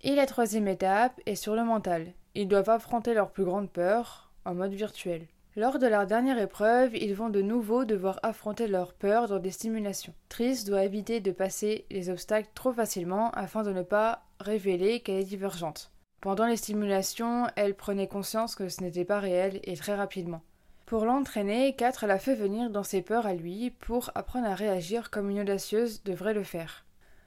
Et 0.02 0.14
la 0.14 0.26
troisième 0.26 0.68
étape 0.68 1.20
est 1.26 1.34
sur 1.34 1.54
le 1.54 1.64
mental. 1.64 2.12
Ils 2.34 2.48
doivent 2.48 2.70
affronter 2.70 3.14
leurs 3.14 3.30
plus 3.30 3.44
grandes 3.44 3.70
peurs 3.70 4.32
en 4.44 4.54
mode 4.54 4.72
virtuel. 4.72 5.26
Lors 5.56 5.78
de 5.78 5.86
leur 5.86 6.06
dernière 6.06 6.38
épreuve, 6.38 6.96
ils 6.96 7.14
vont 7.14 7.30
de 7.30 7.40
nouveau 7.40 7.84
devoir 7.84 8.18
affronter 8.24 8.66
leurs 8.66 8.92
peurs 8.92 9.28
dans 9.28 9.38
des 9.38 9.52
stimulations. 9.52 10.12
Triss 10.28 10.64
doit 10.64 10.84
éviter 10.84 11.20
de 11.20 11.30
passer 11.30 11.86
les 11.90 12.10
obstacles 12.10 12.50
trop 12.54 12.72
facilement 12.72 13.30
afin 13.30 13.62
de 13.62 13.72
ne 13.72 13.82
pas 13.82 14.24
révéler 14.40 15.00
qu'elle 15.00 15.20
est 15.20 15.24
divergente. 15.24 15.92
Pendant 16.20 16.46
les 16.46 16.56
stimulations, 16.56 17.46
elle 17.54 17.76
prenait 17.76 18.08
conscience 18.08 18.56
que 18.56 18.68
ce 18.68 18.82
n'était 18.82 19.04
pas 19.04 19.20
réel 19.20 19.60
et 19.62 19.76
très 19.76 19.94
rapidement. 19.94 20.42
Pour 20.86 21.06
l'entraîner, 21.06 21.74
4 21.74 22.06
l'a 22.06 22.18
fait 22.18 22.34
venir 22.34 22.68
dans 22.68 22.82
ses 22.82 23.00
peurs 23.00 23.26
à 23.26 23.32
lui 23.32 23.70
pour 23.70 24.10
apprendre 24.14 24.46
à 24.46 24.54
réagir 24.54 25.10
comme 25.10 25.30
une 25.30 25.40
audacieuse 25.40 26.02
devrait 26.04 26.34
le 26.34 26.44
faire. 26.44 26.84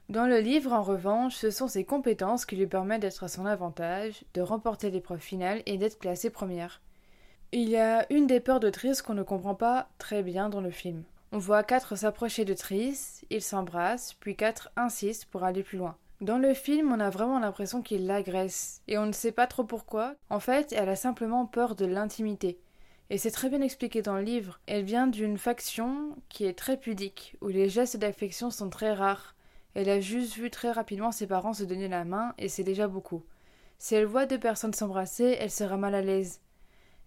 Dans 0.09 0.27
le 0.27 0.39
livre, 0.39 0.73
en 0.73 0.83
revanche, 0.83 1.35
ce 1.35 1.49
sont 1.49 1.67
ses 1.67 1.83
compétences 1.83 2.45
qui 2.45 2.55
lui 2.55 2.67
permettent 2.67 3.01
d'être 3.01 3.23
à 3.23 3.27
son 3.27 3.47
avantage, 3.47 4.23
de 4.35 4.41
remporter 4.41 4.91
l'épreuve 4.91 5.19
finale 5.19 5.63
et 5.65 5.77
d'être 5.77 5.97
classée 5.97 6.29
première. 6.29 6.81
Il 7.51 7.67
y 7.67 7.77
a 7.77 8.05
une 8.13 8.27
des 8.27 8.39
peurs 8.39 8.59
de 8.59 8.69
Triss 8.69 9.01
qu'on 9.01 9.15
ne 9.15 9.23
comprend 9.23 9.55
pas 9.55 9.89
très 9.97 10.21
bien 10.21 10.49
dans 10.49 10.61
le 10.61 10.69
film. 10.69 11.03
On 11.31 11.39
voit 11.39 11.63
4 11.63 11.95
s'approcher 11.95 12.45
de 12.45 12.53
Triss, 12.53 13.25
ils 13.31 13.41
s'embrassent, 13.41 14.13
puis 14.19 14.35
4 14.35 14.69
insistent 14.77 15.25
pour 15.25 15.43
aller 15.43 15.63
plus 15.63 15.79
loin. 15.79 15.97
Dans 16.21 16.37
le 16.37 16.53
film, 16.53 16.91
on 16.91 16.99
a 16.99 17.09
vraiment 17.09 17.39
l'impression 17.39 17.81
qu'il 17.81 18.05
l'agresse, 18.05 18.81
et 18.87 18.97
on 18.97 19.07
ne 19.07 19.11
sait 19.11 19.31
pas 19.31 19.47
trop 19.47 19.63
pourquoi. 19.63 20.15
En 20.29 20.39
fait, 20.39 20.73
elle 20.73 20.89
a 20.89 20.95
simplement 20.95 21.45
peur 21.45 21.75
de 21.75 21.85
l'intimité. 21.85 22.59
Et 23.09 23.17
c'est 23.17 23.31
très 23.31 23.49
bien 23.49 23.61
expliqué 23.61 24.01
dans 24.01 24.15
le 24.15 24.23
livre. 24.23 24.59
Elle 24.67 24.83
vient 24.83 25.07
d'une 25.07 25.37
faction 25.37 26.15
qui 26.29 26.45
est 26.45 26.57
très 26.57 26.77
pudique, 26.77 27.35
où 27.41 27.47
les 27.47 27.69
gestes 27.69 27.97
d'affection 27.97 28.51
sont 28.51 28.69
très 28.69 28.93
rares. 28.93 29.35
Elle 29.75 29.89
a 29.89 30.01
juste 30.01 30.35
vu 30.35 30.49
très 30.49 30.71
rapidement 30.71 31.11
ses 31.11 31.27
parents 31.27 31.53
se 31.53 31.63
donner 31.63 31.87
la 31.87 32.03
main, 32.03 32.33
et 32.37 32.49
c'est 32.49 32.63
déjà 32.63 32.87
beaucoup. 32.87 33.23
Si 33.77 33.95
elle 33.95 34.05
voit 34.05 34.25
deux 34.25 34.39
personnes 34.39 34.73
s'embrasser, 34.73 35.37
elle 35.39 35.51
sera 35.51 35.77
mal 35.77 35.95
à 35.95 36.01
l'aise. 36.01 36.41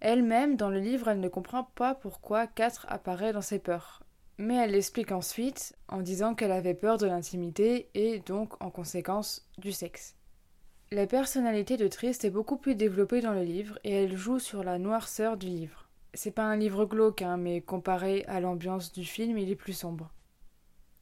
Elle-même, 0.01 0.57
dans 0.57 0.71
le 0.71 0.79
livre, 0.79 1.09
elle 1.09 1.21
ne 1.21 1.29
comprend 1.29 1.65
pas 1.75 1.95
pourquoi 1.95 2.47
quatre 2.47 2.87
apparaît 2.89 3.33
dans 3.33 3.43
ses 3.43 3.59
peurs. 3.59 4.03
Mais 4.39 4.57
elle 4.57 4.71
l'explique 4.71 5.13
ensuite 5.13 5.77
en 5.89 6.01
disant 6.01 6.35
qu'elle 6.35 6.53
avait 6.53 6.75
peur 6.75 6.97
de 6.97 7.07
l'intimité 7.07 7.91
et 7.93 8.21
donc 8.21 8.63
en 8.63 8.71
conséquence 8.71 9.47
du 9.59 9.73
sexe. 9.73 10.15
La 10.93 11.07
personnalité 11.07 11.77
de 11.77 11.87
Trist 11.87 12.25
est 12.25 12.31
beaucoup 12.31 12.57
plus 12.57 12.75
développée 12.75 13.21
dans 13.21 13.35
le 13.35 13.43
livre 13.43 13.79
et 13.85 13.93
elle 13.93 14.17
joue 14.17 14.39
sur 14.39 14.65
la 14.65 14.79
noirceur 14.79 15.37
du 15.37 15.47
livre. 15.47 15.80
C'est 16.15 16.31
pas 16.33 16.45
un 16.45 16.57
livre 16.57 16.85
glauque, 16.87 17.23
hein, 17.23 17.37
mais 17.37 17.61
comparé 17.61 18.25
à 18.27 18.41
l'ambiance 18.41 18.93
du 18.93 19.05
film, 19.05 19.39
il 19.39 19.51
est 19.51 19.57
plus 19.57 19.73
sombre. 19.73 20.11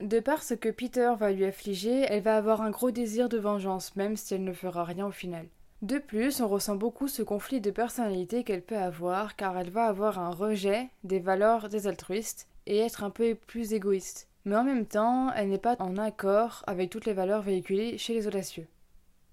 De 0.00 0.20
par 0.20 0.42
ce 0.42 0.54
que 0.54 0.68
Peter 0.68 1.12
va 1.18 1.32
lui 1.32 1.44
affliger, 1.44 2.02
elle 2.08 2.22
va 2.22 2.36
avoir 2.36 2.62
un 2.62 2.70
gros 2.70 2.90
désir 2.90 3.28
de 3.28 3.38
vengeance, 3.38 3.96
même 3.96 4.16
si 4.16 4.34
elle 4.34 4.44
ne 4.44 4.52
fera 4.52 4.84
rien 4.84 5.06
au 5.06 5.10
final. 5.10 5.46
De 5.82 5.98
plus, 5.98 6.40
on 6.40 6.48
ressent 6.48 6.76
beaucoup 6.76 7.08
ce 7.08 7.22
conflit 7.22 7.60
de 7.60 7.70
personnalité 7.70 8.44
qu'elle 8.44 8.62
peut 8.62 8.76
avoir 8.76 9.36
car 9.36 9.56
elle 9.56 9.70
va 9.70 9.86
avoir 9.86 10.18
un 10.18 10.30
rejet 10.30 10.88
des 11.04 11.20
valeurs 11.20 11.68
des 11.68 11.86
altruistes 11.86 12.48
et 12.66 12.78
être 12.78 13.04
un 13.04 13.10
peu 13.10 13.34
plus 13.34 13.72
égoïste. 13.72 14.28
Mais 14.44 14.56
en 14.56 14.64
même 14.64 14.86
temps, 14.86 15.32
elle 15.34 15.48
n'est 15.48 15.58
pas 15.58 15.76
en 15.78 15.96
accord 15.96 16.64
avec 16.66 16.90
toutes 16.90 17.06
les 17.06 17.12
valeurs 17.12 17.42
véhiculées 17.42 17.96
chez 17.96 18.14
les 18.14 18.26
audacieux, 18.26 18.66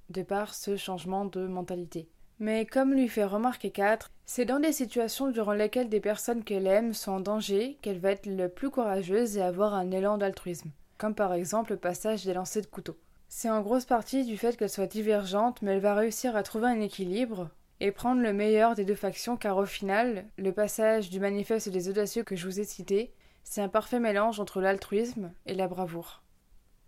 de 0.09 0.23
par 0.23 0.53
ce 0.53 0.77
changement 0.77 1.25
de 1.25 1.47
mentalité. 1.47 2.07
Mais 2.39 2.65
comme 2.65 2.93
lui 2.93 3.07
fait 3.07 3.25
remarquer 3.25 3.71
4, 3.71 4.11
c'est 4.25 4.45
dans 4.45 4.59
des 4.59 4.71
situations 4.71 5.29
durant 5.29 5.53
lesquelles 5.53 5.89
des 5.89 5.99
personnes 5.99 6.43
qu'elle 6.43 6.67
aime 6.67 6.93
sont 6.93 7.11
en 7.11 7.19
danger 7.19 7.77
qu'elle 7.81 7.99
va 7.99 8.11
être 8.11 8.25
le 8.25 8.49
plus 8.49 8.71
courageuse 8.71 9.37
et 9.37 9.41
avoir 9.41 9.75
un 9.75 9.91
élan 9.91 10.17
d'altruisme, 10.17 10.71
comme 10.97 11.13
par 11.13 11.33
exemple 11.33 11.73
le 11.73 11.77
passage 11.77 12.25
des 12.25 12.33
lancers 12.33 12.63
de 12.63 12.67
couteau. 12.67 12.97
C'est 13.27 13.49
en 13.49 13.61
grosse 13.61 13.85
partie 13.85 14.25
du 14.25 14.37
fait 14.37 14.57
qu'elle 14.57 14.69
soit 14.69 14.87
divergente, 14.87 15.61
mais 15.61 15.73
elle 15.73 15.79
va 15.79 15.93
réussir 15.93 16.35
à 16.35 16.43
trouver 16.43 16.67
un 16.67 16.81
équilibre 16.81 17.49
et 17.79 17.91
prendre 17.91 18.21
le 18.21 18.33
meilleur 18.33 18.73
des 18.75 18.85
deux 18.85 18.95
factions 18.95 19.37
car 19.37 19.57
au 19.57 19.65
final, 19.65 20.25
le 20.37 20.51
passage 20.51 21.09
du 21.09 21.19
manifeste 21.19 21.69
des 21.69 21.89
audacieux 21.89 22.23
que 22.23 22.35
je 22.35 22.45
vous 22.45 22.59
ai 22.59 22.63
cité, 22.63 23.13
c'est 23.43 23.61
un 23.61 23.69
parfait 23.69 23.99
mélange 23.99 24.39
entre 24.39 24.61
l'altruisme 24.61 25.33
et 25.45 25.53
la 25.53 25.67
bravoure. 25.67 26.23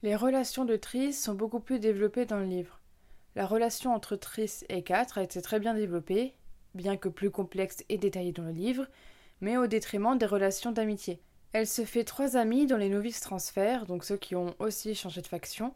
Les 0.02 0.16
relations 0.16 0.66
de 0.66 0.76
Tris 0.76 1.14
sont 1.14 1.34
beaucoup 1.34 1.60
plus 1.60 1.80
développées 1.80 2.26
dans 2.26 2.40
le 2.40 2.46
livre. 2.46 2.80
La 3.36 3.46
relation 3.46 3.94
entre 3.94 4.16
Tris 4.16 4.62
et 4.70 4.84
Quatre 4.84 5.18
a 5.18 5.24
été 5.24 5.42
très 5.42 5.60
bien 5.60 5.74
développée, 5.74 6.37
bien 6.78 6.96
que 6.96 7.10
plus 7.10 7.32
complexe 7.32 7.84
et 7.90 7.98
détaillée 7.98 8.32
dans 8.32 8.44
le 8.44 8.52
livre, 8.52 8.88
mais 9.42 9.58
au 9.58 9.68
détriment 9.68 10.18
des 10.18 10.26
relations 10.26 10.72
d'amitié. 10.72 11.20
Elle 11.52 11.68
se 11.68 11.84
fait 11.84 12.04
trois 12.04 12.38
amis 12.38 12.66
dans 12.66 12.78
les 12.78 12.90
novices 12.90 13.20
transferts, 13.20 13.86
donc 13.86 14.04
ceux 14.04 14.18
qui 14.18 14.36
ont 14.36 14.56
aussi 14.60 14.96
changé 14.96 15.22
de 15.22 15.28
faction, 15.28 15.74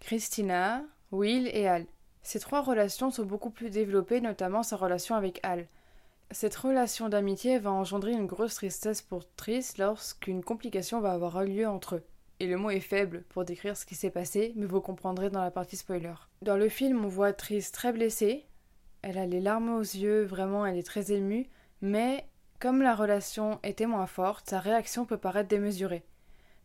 Christina, 0.00 0.82
Will 1.12 1.48
et 1.48 1.66
Al. 1.66 1.86
Ces 2.22 2.40
trois 2.40 2.62
relations 2.62 3.10
sont 3.10 3.24
beaucoup 3.24 3.50
plus 3.50 3.70
développées, 3.70 4.20
notamment 4.20 4.62
sa 4.62 4.76
relation 4.76 5.14
avec 5.14 5.40
Al. 5.42 5.66
Cette 6.30 6.56
relation 6.56 7.08
d'amitié 7.08 7.58
va 7.58 7.70
engendrer 7.70 8.12
une 8.12 8.26
grosse 8.26 8.54
tristesse 8.54 9.02
pour 9.02 9.24
Tris 9.36 9.66
lorsqu'une 9.78 10.42
complication 10.42 11.00
va 11.00 11.12
avoir 11.12 11.44
lieu 11.44 11.68
entre 11.68 11.96
eux. 11.96 12.04
Et 12.40 12.46
le 12.46 12.56
mot 12.56 12.70
est 12.70 12.80
faible 12.80 13.24
pour 13.28 13.44
décrire 13.44 13.76
ce 13.76 13.86
qui 13.86 13.94
s'est 13.94 14.10
passé, 14.10 14.52
mais 14.56 14.66
vous 14.66 14.80
comprendrez 14.80 15.30
dans 15.30 15.42
la 15.42 15.50
partie 15.50 15.76
spoiler. 15.76 16.14
Dans 16.42 16.56
le 16.56 16.68
film, 16.68 17.04
on 17.04 17.08
voit 17.08 17.32
Tris 17.32 17.64
très 17.72 17.92
blessée. 17.92 18.46
Elle 19.06 19.18
a 19.18 19.26
les 19.26 19.42
larmes 19.42 19.68
aux 19.68 19.82
yeux, 19.82 20.24
vraiment, 20.24 20.64
elle 20.64 20.78
est 20.78 20.82
très 20.82 21.12
émue, 21.12 21.46
mais 21.82 22.24
comme 22.58 22.80
la 22.80 22.94
relation 22.94 23.60
était 23.62 23.84
moins 23.84 24.06
forte, 24.06 24.48
sa 24.48 24.60
réaction 24.60 25.04
peut 25.04 25.18
paraître 25.18 25.50
démesurée. 25.50 26.04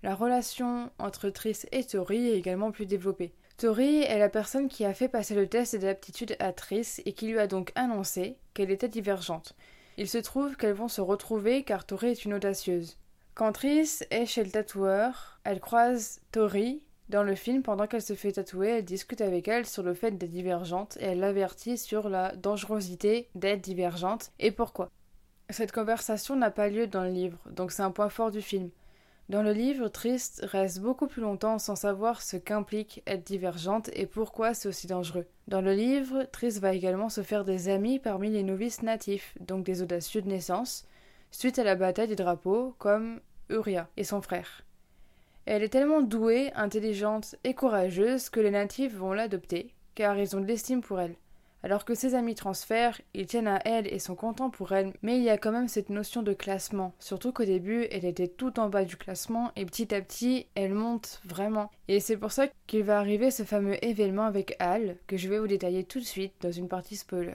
La 0.03 0.15
relation 0.15 0.89
entre 0.99 1.29
Tris 1.29 1.63
et 1.73 1.83
Tori 1.83 2.29
est 2.29 2.37
également 2.37 2.71
plus 2.71 2.85
développée. 2.85 3.33
Tori 3.57 4.03
est 4.03 4.17
la 4.17 4.29
personne 4.29 4.69
qui 4.69 4.85
a 4.85 4.93
fait 4.93 5.09
passer 5.09 5.35
le 5.35 5.47
test 5.47 5.75
d'aptitude 5.75 6.37
à 6.39 6.53
Tris 6.53 7.01
et 7.05 7.11
qui 7.11 7.27
lui 7.27 7.39
a 7.39 7.47
donc 7.47 7.73
annoncé 7.75 8.37
qu'elle 8.53 8.71
était 8.71 8.87
divergente. 8.87 9.53
Il 9.97 10.07
se 10.07 10.17
trouve 10.17 10.55
qu'elles 10.55 10.71
vont 10.71 10.87
se 10.87 11.01
retrouver 11.01 11.63
car 11.65 11.85
Tori 11.85 12.11
est 12.11 12.23
une 12.23 12.35
audacieuse. 12.35 12.97
Quand 13.35 13.51
Tris 13.51 13.99
est 14.11 14.25
chez 14.25 14.45
le 14.45 14.51
tatoueur, 14.51 15.41
elle 15.43 15.59
croise 15.59 16.21
Tori 16.31 16.83
dans 17.09 17.23
le 17.23 17.33
film 17.33 17.63
pendant 17.63 17.87
qu'elle 17.87 18.03
se 18.03 18.13
fait 18.13 18.33
tatouer, 18.33 18.69
elle 18.69 18.85
discute 18.85 19.21
avec 19.21 19.47
elle 19.47 19.65
sur 19.65 19.81
le 19.81 19.95
fait 19.95 20.11
d'être 20.11 20.29
divergente 20.29 20.97
et 20.99 21.05
elle 21.05 21.19
l'avertit 21.19 21.77
sur 21.77 22.07
la 22.07 22.35
dangerosité 22.35 23.29
d'être 23.33 23.61
divergente 23.61 24.31
et 24.39 24.51
pourquoi. 24.51 24.91
Cette 25.49 25.71
conversation 25.71 26.35
n'a 26.35 26.51
pas 26.51 26.69
lieu 26.69 26.85
dans 26.85 27.03
le 27.03 27.09
livre, 27.09 27.39
donc 27.49 27.71
c'est 27.71 27.81
un 27.81 27.89
point 27.89 28.09
fort 28.09 28.29
du 28.29 28.43
film. 28.43 28.69
Dans 29.27 29.41
le 29.41 29.53
livre, 29.53 29.87
Trist 29.87 30.41
reste 30.43 30.81
beaucoup 30.81 31.07
plus 31.07 31.21
longtemps 31.21 31.57
sans 31.57 31.75
savoir 31.75 32.21
ce 32.21 32.37
qu'implique 32.37 33.01
être 33.07 33.23
divergente 33.23 33.89
et 33.93 34.05
pourquoi 34.05 34.53
c'est 34.53 34.69
aussi 34.69 34.85
dangereux. 34.85 35.25
Dans 35.47 35.61
le 35.61 35.73
livre, 35.73 36.27
Trist 36.31 36.59
va 36.59 36.73
également 36.73 37.09
se 37.09 37.21
faire 37.21 37.43
des 37.43 37.69
amis 37.69 37.97
parmi 37.97 38.29
les 38.29 38.43
novices 38.43 38.83
natifs, 38.83 39.35
donc 39.39 39.65
des 39.65 39.81
audacieux 39.81 40.21
de 40.21 40.27
naissance, 40.27 40.85
suite 41.31 41.57
à 41.57 41.63
la 41.63 41.75
bataille 41.75 42.07
des 42.07 42.15
drapeaux, 42.15 42.75
comme 42.77 43.19
Uria 43.49 43.87
et 43.97 44.03
son 44.03 44.21
frère. 44.21 44.63
Elle 45.51 45.63
est 45.63 45.69
tellement 45.69 46.03
douée, 46.03 46.51
intelligente 46.53 47.35
et 47.43 47.55
courageuse 47.55 48.29
que 48.29 48.39
les 48.39 48.51
natifs 48.51 48.93
vont 48.93 49.13
l'adopter, 49.13 49.73
car 49.95 50.15
ils 50.19 50.35
ont 50.35 50.41
de 50.41 50.45
l'estime 50.45 50.81
pour 50.81 50.99
elle. 50.99 51.15
Alors 51.63 51.85
que 51.85 51.95
ses 51.95 52.13
amis 52.13 52.35
transfèrent, 52.35 53.01
ils 53.15 53.25
tiennent 53.25 53.47
à 53.47 53.59
elle 53.65 53.91
et 53.91 53.97
sont 53.97 54.13
contents 54.13 54.51
pour 54.51 54.73
elle, 54.73 54.93
mais 55.01 55.17
il 55.17 55.23
y 55.23 55.29
a 55.31 55.39
quand 55.39 55.51
même 55.51 55.67
cette 55.67 55.89
notion 55.89 56.21
de 56.21 56.33
classement, 56.33 56.93
surtout 56.99 57.31
qu'au 57.31 57.45
début 57.45 57.87
elle 57.89 58.05
était 58.05 58.27
tout 58.27 58.59
en 58.59 58.69
bas 58.69 58.85
du 58.85 58.95
classement 58.95 59.51
et 59.55 59.65
petit 59.65 59.91
à 59.95 60.01
petit 60.01 60.45
elle 60.53 60.75
monte 60.75 61.19
vraiment. 61.25 61.71
Et 61.87 61.99
c'est 61.99 62.17
pour 62.17 62.31
ça 62.31 62.45
qu'il 62.67 62.83
va 62.83 62.99
arriver 62.99 63.31
ce 63.31 63.41
fameux 63.41 63.83
événement 63.83 64.25
avec 64.25 64.55
Al, 64.59 64.97
que 65.07 65.17
je 65.17 65.29
vais 65.29 65.39
vous 65.39 65.47
détailler 65.47 65.83
tout 65.83 65.99
de 65.99 66.05
suite 66.05 66.35
dans 66.41 66.51
une 66.51 66.67
partie 66.67 66.95
spoiler. 66.95 67.33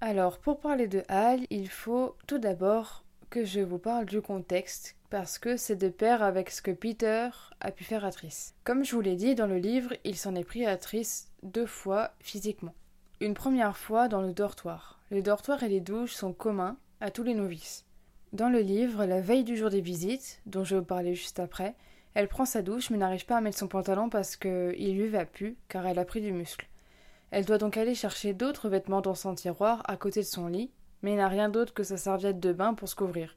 Alors 0.00 0.38
pour 0.38 0.60
parler 0.60 0.88
de 0.88 1.02
Al, 1.08 1.40
il 1.50 1.68
faut 1.68 2.16
tout 2.26 2.38
d'abord 2.38 3.03
que 3.34 3.44
je 3.44 3.58
vous 3.58 3.78
parle 3.78 4.04
du 4.04 4.22
contexte 4.22 4.94
parce 5.10 5.40
que 5.40 5.56
c'est 5.56 5.74
de 5.74 5.88
pair 5.88 6.22
avec 6.22 6.50
ce 6.50 6.62
que 6.62 6.70
Peter 6.70 7.30
a 7.60 7.72
pu 7.72 7.82
faire 7.82 8.04
à 8.04 8.12
Tris. 8.12 8.52
Comme 8.62 8.84
je 8.84 8.94
vous 8.94 9.00
l'ai 9.00 9.16
dit 9.16 9.34
dans 9.34 9.48
le 9.48 9.58
livre, 9.58 9.92
il 10.04 10.14
s'en 10.14 10.36
est 10.36 10.44
pris 10.44 10.64
à 10.64 10.76
Tris 10.76 11.24
deux 11.42 11.66
fois 11.66 12.12
physiquement. 12.20 12.74
Une 13.20 13.34
première 13.34 13.76
fois 13.76 14.06
dans 14.06 14.22
le 14.22 14.32
dortoir. 14.32 15.00
Les 15.10 15.20
dortoirs 15.20 15.64
et 15.64 15.68
les 15.68 15.80
douches 15.80 16.12
sont 16.12 16.32
communs 16.32 16.76
à 17.00 17.10
tous 17.10 17.24
les 17.24 17.34
novices. 17.34 17.84
Dans 18.32 18.48
le 18.48 18.60
livre, 18.60 19.04
la 19.04 19.20
veille 19.20 19.42
du 19.42 19.56
jour 19.56 19.68
des 19.68 19.80
visites, 19.80 20.40
dont 20.46 20.62
je 20.62 20.76
vous 20.76 20.84
parler 20.84 21.16
juste 21.16 21.40
après, 21.40 21.74
elle 22.14 22.28
prend 22.28 22.44
sa 22.44 22.62
douche 22.62 22.90
mais 22.90 22.98
n'arrive 22.98 23.26
pas 23.26 23.38
à 23.38 23.40
mettre 23.40 23.58
son 23.58 23.66
pantalon 23.66 24.10
parce 24.10 24.36
qu'il 24.36 24.96
lui 24.96 25.08
va 25.08 25.26
plus 25.26 25.56
car 25.66 25.88
elle 25.88 25.98
a 25.98 26.04
pris 26.04 26.20
du 26.20 26.30
muscle. 26.30 26.68
Elle 27.32 27.46
doit 27.46 27.58
donc 27.58 27.78
aller 27.78 27.96
chercher 27.96 28.32
d'autres 28.32 28.68
vêtements 28.68 29.00
dans 29.00 29.16
son 29.16 29.34
tiroir 29.34 29.82
à 29.86 29.96
côté 29.96 30.20
de 30.20 30.26
son 30.26 30.46
lit, 30.46 30.70
mais 31.04 31.16
n'a 31.16 31.28
rien 31.28 31.50
d'autre 31.50 31.74
que 31.74 31.82
sa 31.82 31.98
serviette 31.98 32.40
de 32.40 32.54
bain 32.54 32.72
pour 32.72 32.88
se 32.88 32.96
couvrir. 32.96 33.36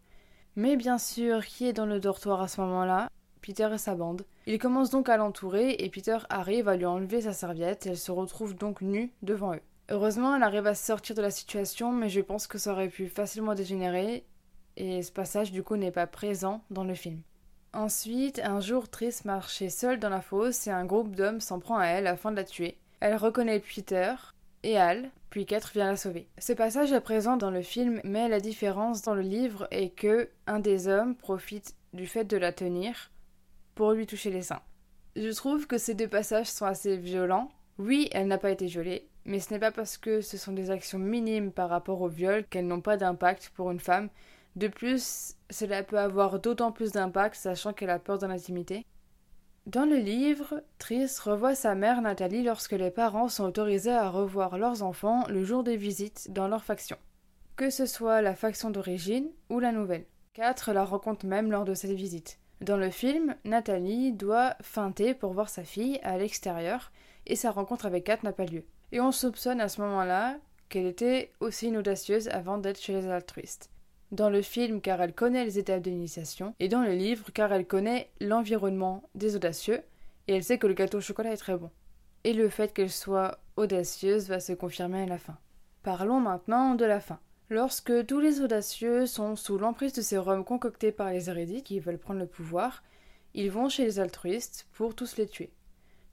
Mais 0.56 0.78
bien 0.78 0.98
sûr, 0.98 1.46
qui 1.46 1.68
est 1.68 1.74
dans 1.74 1.86
le 1.86 2.00
dortoir 2.00 2.42
à 2.42 2.48
ce 2.48 2.62
moment-là? 2.62 3.10
Peter 3.42 3.68
et 3.74 3.78
sa 3.78 3.94
bande. 3.94 4.24
Il 4.46 4.58
commence 4.58 4.90
donc 4.90 5.10
à 5.10 5.18
l'entourer 5.18 5.76
et 5.80 5.90
Peter 5.90 6.18
arrive 6.30 6.70
à 6.70 6.78
lui 6.78 6.86
enlever 6.86 7.22
sa 7.22 7.34
serviette 7.34 7.86
et 7.86 7.90
elle 7.90 7.98
se 7.98 8.12
retrouve 8.12 8.56
donc 8.56 8.80
nue 8.80 9.12
devant 9.22 9.54
eux. 9.54 9.62
Heureusement, 9.90 10.34
elle 10.34 10.44
arrive 10.44 10.66
à 10.66 10.76
sortir 10.76 11.14
de 11.14 11.22
la 11.22 11.30
situation, 11.30 11.92
mais 11.92 12.08
je 12.08 12.22
pense 12.22 12.48
que 12.48 12.58
ça 12.58 12.72
aurait 12.72 12.88
pu 12.88 13.08
facilement 13.08 13.54
dégénérer 13.54 14.26
et 14.78 15.04
ce 15.04 15.12
passage 15.12 15.52
du 15.52 15.62
coup 15.62 15.76
n'est 15.76 15.92
pas 15.92 16.08
présent 16.08 16.64
dans 16.72 16.86
le 16.86 16.94
film. 16.94 17.22
Ensuite, 17.74 18.40
un 18.46 18.62
jour, 18.62 18.88
Triss 18.90 19.26
marchait 19.26 19.70
seule 19.70 20.00
dans 20.00 20.10
la 20.10 20.22
fosse 20.22 20.68
et 20.68 20.72
un 20.72 20.86
groupe 20.86 21.16
d'hommes 21.16 21.42
s'en 21.42 21.60
prend 21.60 21.78
à 21.78 21.88
elle 21.88 22.08
afin 22.08 22.32
de 22.32 22.38
la 22.38 22.46
tuer. 22.46 22.78
Elle 23.02 23.18
reconnaît 23.18 23.60
Peter 23.60 24.16
et 24.64 24.78
Al, 24.78 25.12
puis 25.30 25.46
Quatre 25.46 25.72
vient 25.74 25.88
la 25.88 25.98
sauver. 25.98 26.30
Ce 26.38 26.54
passage 26.54 26.94
est 26.94 27.02
présent 27.02 27.38
dans 27.38 27.52
le 27.52 27.62
film, 27.62 28.00
mais 28.04 28.30
la 28.30 28.40
différence 28.40 29.02
dans 29.02 29.16
le 29.16 29.22
livre 29.22 29.68
est 29.72 29.90
que 29.90 30.30
un 30.46 30.60
des 30.60 30.88
hommes 30.88 31.16
profite 31.16 31.76
du 31.94 32.08
fait 32.08 32.24
de 32.24 32.38
la 32.38 32.54
tenir 32.54 33.12
pour 33.76 33.92
lui 33.92 34.08
toucher 34.08 34.32
les 34.32 34.42
seins. 34.42 34.62
Je 35.16 35.30
trouve 35.36 35.68
que 35.68 35.78
ces 35.78 35.96
deux 35.96 36.08
passages 36.08 36.48
sont 36.48 36.66
assez 36.66 36.96
violents. 36.96 37.50
Oui, 37.78 38.10
elle 38.12 38.28
n'a 38.28 38.38
pas 38.38 38.52
été 38.52 38.66
violée, 38.68 39.08
mais 39.26 39.40
ce 39.40 39.54
n'est 39.54 39.60
pas 39.60 39.72
parce 39.72 39.98
que 39.98 40.22
ce 40.22 40.38
sont 40.38 40.54
des 40.54 40.72
actions 40.72 41.00
minimes 41.00 41.52
par 41.52 41.70
rapport 41.70 42.02
au 42.02 42.08
viol 42.08 42.46
qu'elles 42.46 42.68
n'ont 42.68 42.82
pas 42.82 42.98
d'impact 42.98 43.52
pour 43.56 43.72
une 43.72 43.80
femme. 43.80 44.10
De 44.56 44.68
plus, 44.68 45.36
cela 45.50 45.84
peut 45.84 46.00
avoir 46.00 46.40
d'autant 46.40 46.72
plus 46.72 46.92
d'impact 46.92 47.36
sachant 47.36 47.74
qu'elle 47.74 47.90
a 47.90 48.00
peur 48.00 48.18
de 48.18 48.26
l'intimité. 48.26 48.86
Dans 49.68 49.84
le 49.84 49.98
livre, 49.98 50.64
Tris 50.78 51.10
revoit 51.26 51.54
sa 51.54 51.76
mère 51.76 52.02
Nathalie 52.02 52.42
lorsque 52.42 52.72
les 52.72 52.90
parents 52.90 53.28
sont 53.28 53.44
autorisés 53.44 53.92
à 53.92 54.10
revoir 54.10 54.58
leurs 54.58 54.82
enfants 54.82 55.26
le 55.28 55.44
jour 55.44 55.62
des 55.62 55.76
visites 55.76 56.32
dans 56.32 56.48
leur 56.48 56.64
faction, 56.64 56.96
que 57.58 57.70
ce 57.70 57.86
soit 57.86 58.22
la 58.22 58.34
faction 58.34 58.70
d'origine 58.70 59.28
ou 59.50 59.60
la 59.60 59.74
nouvelle. 59.74 60.06
Quatre 60.34 60.72
la 60.72 60.86
rencontre 60.86 61.26
même 61.26 61.52
lors 61.52 61.66
de 61.66 61.74
cette 61.74 61.92
visite. 61.92 62.40
Dans 62.62 62.78
le 62.78 62.90
film, 62.90 63.36
Nathalie 63.44 64.14
doit 64.14 64.56
feinter 64.62 65.14
pour 65.14 65.34
voir 65.34 65.50
sa 65.50 65.66
fille 65.66 66.00
à 66.02 66.18
l'extérieur 66.18 66.94
et 67.26 67.36
sa 67.36 67.52
rencontre 67.52 67.86
avec 67.86 68.06
Kat 68.06 68.20
n'a 68.24 68.32
pas 68.32 68.46
lieu. 68.46 68.64
Et 68.94 69.02
on 69.02 69.12
soupçonne 69.12 69.60
à 69.60 69.68
ce 69.68 69.82
moment-là 69.82 70.38
qu'elle 70.70 70.86
était 70.86 71.34
aussi 71.42 71.68
une 71.68 71.76
audacieuse 71.76 72.30
avant 72.30 72.58
d'être 72.58 72.80
chez 72.80 72.94
les 72.94 73.10
altruistes 73.10 73.70
dans 74.12 74.30
le 74.30 74.42
film 74.42 74.82
car 74.82 75.02
elle 75.02 75.14
connaît 75.14 75.46
les 75.46 75.60
étapes 75.60 75.82
d'initiation, 75.82 76.54
et 76.60 76.68
dans 76.68 76.82
le 76.82 76.94
livre 76.94 77.32
car 77.34 77.52
elle 77.52 77.68
connaît 77.68 78.10
l'environnement 78.20 79.04
des 79.16 79.36
audacieux, 79.36 79.82
et 80.28 80.36
elle 80.36 80.44
sait 80.44 80.58
que 80.58 80.68
le 80.68 80.74
gâteau 80.74 81.00
au 81.00 81.02
chocolat 81.02 81.34
est 81.34 81.38
très 81.38 81.58
bon. 81.58 81.72
Et 82.24 82.34
le 82.34 82.50
fait 82.50 82.74
qu'elle 82.74 82.92
soit 82.92 83.40
audacieuse 83.56 84.28
va 84.28 84.40
se 84.40 84.54
confirmer 84.54 85.04
à 85.04 85.06
la 85.06 85.18
fin. 85.18 85.38
Parlons 85.84 86.20
maintenant 86.20 86.76
de 86.76 86.86
la 86.86 87.00
fin. 87.00 87.20
Lorsque 87.50 88.06
tous 88.06 88.20
les 88.20 88.42
audacieux 88.42 89.06
sont 89.06 89.38
sous 89.38 89.58
l'emprise 89.58 89.94
de 89.94 90.02
ces 90.02 90.18
rhums 90.18 90.44
concoctés 90.44 90.92
par 90.92 91.12
les 91.12 91.30
hérédites 91.30 91.66
qui 91.66 91.80
veulent 91.80 91.98
prendre 91.98 92.20
le 92.20 92.28
pouvoir, 92.28 92.84
ils 93.34 93.52
vont 93.52 93.70
chez 93.70 93.86
les 93.86 94.00
altruistes 94.00 94.68
pour 94.74 94.96
tous 94.96 95.16
les 95.16 95.28
tuer. 95.28 95.52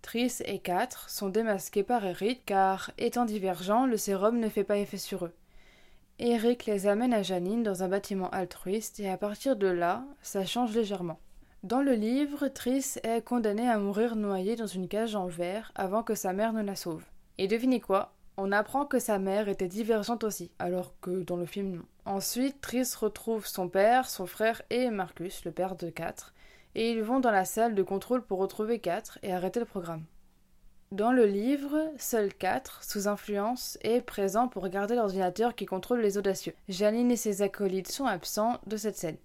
Tris 0.00 0.34
et 0.44 0.58
Quatre 0.58 1.08
sont 1.08 1.30
démasqués 1.30 1.82
par 1.82 2.04
Eric 2.04 2.44
car, 2.44 2.92
étant 2.98 3.24
divergents, 3.24 3.86
le 3.86 3.96
sérum 3.96 4.38
ne 4.38 4.48
fait 4.48 4.62
pas 4.62 4.76
effet 4.76 4.98
sur 4.98 5.24
eux. 5.24 5.32
Eric 6.20 6.66
les 6.66 6.86
amène 6.86 7.12
à 7.12 7.24
Janine 7.24 7.64
dans 7.64 7.82
un 7.82 7.88
bâtiment 7.88 8.30
altruiste 8.30 9.00
et 9.00 9.10
à 9.10 9.16
partir 9.16 9.56
de 9.56 9.66
là, 9.66 10.04
ça 10.22 10.44
change 10.46 10.72
légèrement. 10.72 11.18
Dans 11.64 11.82
le 11.82 11.94
livre, 11.94 12.46
Triss 12.46 13.00
est 13.02 13.24
condamnée 13.24 13.68
à 13.68 13.78
mourir 13.78 14.14
noyée 14.14 14.54
dans 14.54 14.68
une 14.68 14.86
cage 14.86 15.16
en 15.16 15.26
verre 15.26 15.72
avant 15.74 16.04
que 16.04 16.14
sa 16.14 16.32
mère 16.32 16.52
ne 16.52 16.62
la 16.62 16.76
sauve. 16.76 17.02
Et 17.38 17.48
devinez 17.48 17.80
quoi? 17.80 18.12
On 18.36 18.52
apprend 18.52 18.84
que 18.84 19.00
sa 19.00 19.18
mère 19.18 19.48
était 19.48 19.66
divergente 19.66 20.22
aussi, 20.22 20.52
alors 20.60 20.94
que 21.00 21.24
dans 21.24 21.36
le 21.36 21.46
film 21.46 21.76
non. 21.76 21.84
Ensuite, 22.04 22.60
Triss 22.60 22.94
retrouve 22.94 23.46
son 23.46 23.68
père, 23.68 24.08
son 24.08 24.26
frère 24.26 24.62
et 24.70 24.90
Marcus, 24.90 25.44
le 25.44 25.50
père 25.50 25.74
de 25.74 25.90
4, 25.90 26.32
et 26.76 26.92
ils 26.92 27.02
vont 27.02 27.18
dans 27.18 27.32
la 27.32 27.44
salle 27.44 27.74
de 27.74 27.82
contrôle 27.82 28.22
pour 28.22 28.38
retrouver 28.38 28.78
4 28.78 29.18
et 29.24 29.32
arrêter 29.32 29.58
le 29.58 29.66
programme. 29.66 30.04
Dans 30.92 31.12
le 31.12 31.26
livre, 31.26 31.90
seul 31.98 32.32
4, 32.32 32.84
sous 32.84 33.08
influence, 33.08 33.78
est 33.82 34.00
présent 34.00 34.48
pour 34.48 34.62
regarder 34.62 34.94
l'ordinateur 34.94 35.54
qui 35.54 35.66
contrôle 35.66 36.00
les 36.00 36.18
audacieux. 36.18 36.54
Janine 36.68 37.10
et 37.10 37.16
ses 37.16 37.42
acolytes 37.42 37.90
sont 37.90 38.04
absents 38.04 38.60
de 38.66 38.76
cette 38.76 38.96
scène. 38.96 39.16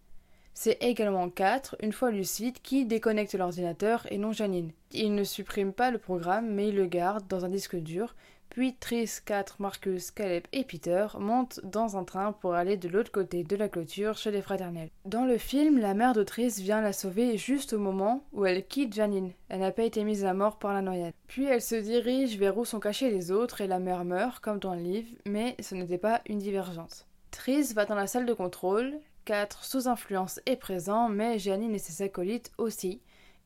C'est 0.55 0.77
également 0.81 1.29
4, 1.29 1.75
une 1.81 1.93
fois 1.93 2.11
lucide, 2.11 2.59
qui 2.61 2.85
déconnecte 2.85 3.35
l'ordinateur 3.35 4.07
et 4.09 4.17
non 4.17 4.31
Janine. 4.31 4.71
Il 4.91 5.13
ne 5.13 5.23
supprime 5.23 5.71
pas 5.71 5.91
le 5.91 5.99
programme, 5.99 6.49
mais 6.49 6.69
il 6.69 6.75
le 6.75 6.87
garde 6.87 7.27
dans 7.27 7.45
un 7.45 7.49
disque 7.49 7.75
dur, 7.75 8.15
puis 8.49 8.75
Tris, 8.75 9.09
4, 9.25 9.61
Marcus, 9.61 10.11
Caleb 10.11 10.43
et 10.51 10.63
Peter 10.63 11.07
montent 11.19 11.59
dans 11.63 11.97
un 11.97 12.03
train 12.03 12.31
pour 12.33 12.53
aller 12.53 12.77
de 12.77 12.89
l'autre 12.89 13.11
côté 13.11 13.43
de 13.43 13.55
la 13.55 13.69
clôture 13.69 14.17
chez 14.17 14.31
les 14.31 14.41
fraternels. 14.41 14.89
Dans 15.05 15.25
le 15.25 15.37
film, 15.37 15.77
la 15.77 15.93
mère 15.93 16.13
de 16.13 16.23
Tris 16.23 16.55
vient 16.57 16.81
la 16.81 16.93
sauver 16.93 17.37
juste 17.37 17.73
au 17.73 17.79
moment 17.79 18.23
où 18.33 18.45
elle 18.45 18.65
quitte 18.65 18.93
Janine. 18.93 19.31
Elle 19.49 19.59
n'a 19.59 19.71
pas 19.71 19.83
été 19.83 20.03
mise 20.03 20.25
à 20.25 20.33
mort 20.33 20.57
par 20.57 20.73
la 20.73 20.81
noyade. 20.81 21.13
Puis 21.27 21.45
elle 21.45 21.61
se 21.61 21.75
dirige 21.75 22.37
vers 22.37 22.57
où 22.57 22.65
sont 22.65 22.79
cachés 22.79 23.09
les 23.09 23.31
autres 23.31 23.61
et 23.61 23.67
la 23.67 23.79
mère 23.79 24.05
meurt, 24.05 24.39
comme 24.39 24.59
dans 24.59 24.75
le 24.75 24.81
livre, 24.81 25.15
mais 25.25 25.55
ce 25.59 25.75
n'était 25.75 25.97
pas 25.97 26.21
une 26.25 26.39
divergence. 26.39 27.05
Tris 27.31 27.73
va 27.73 27.85
dans 27.85 27.95
la 27.95 28.07
salle 28.07 28.25
de 28.25 28.33
contrôle, 28.33 28.95
4 29.25 29.63
sous 29.63 29.87
influence 29.87 30.39
est 30.47 30.55
présent, 30.55 31.07
mais 31.07 31.37
Janine 31.37 31.75
et 31.75 31.79
ses 31.79 32.03
acolytes 32.03 32.51
aussi, 32.57 33.01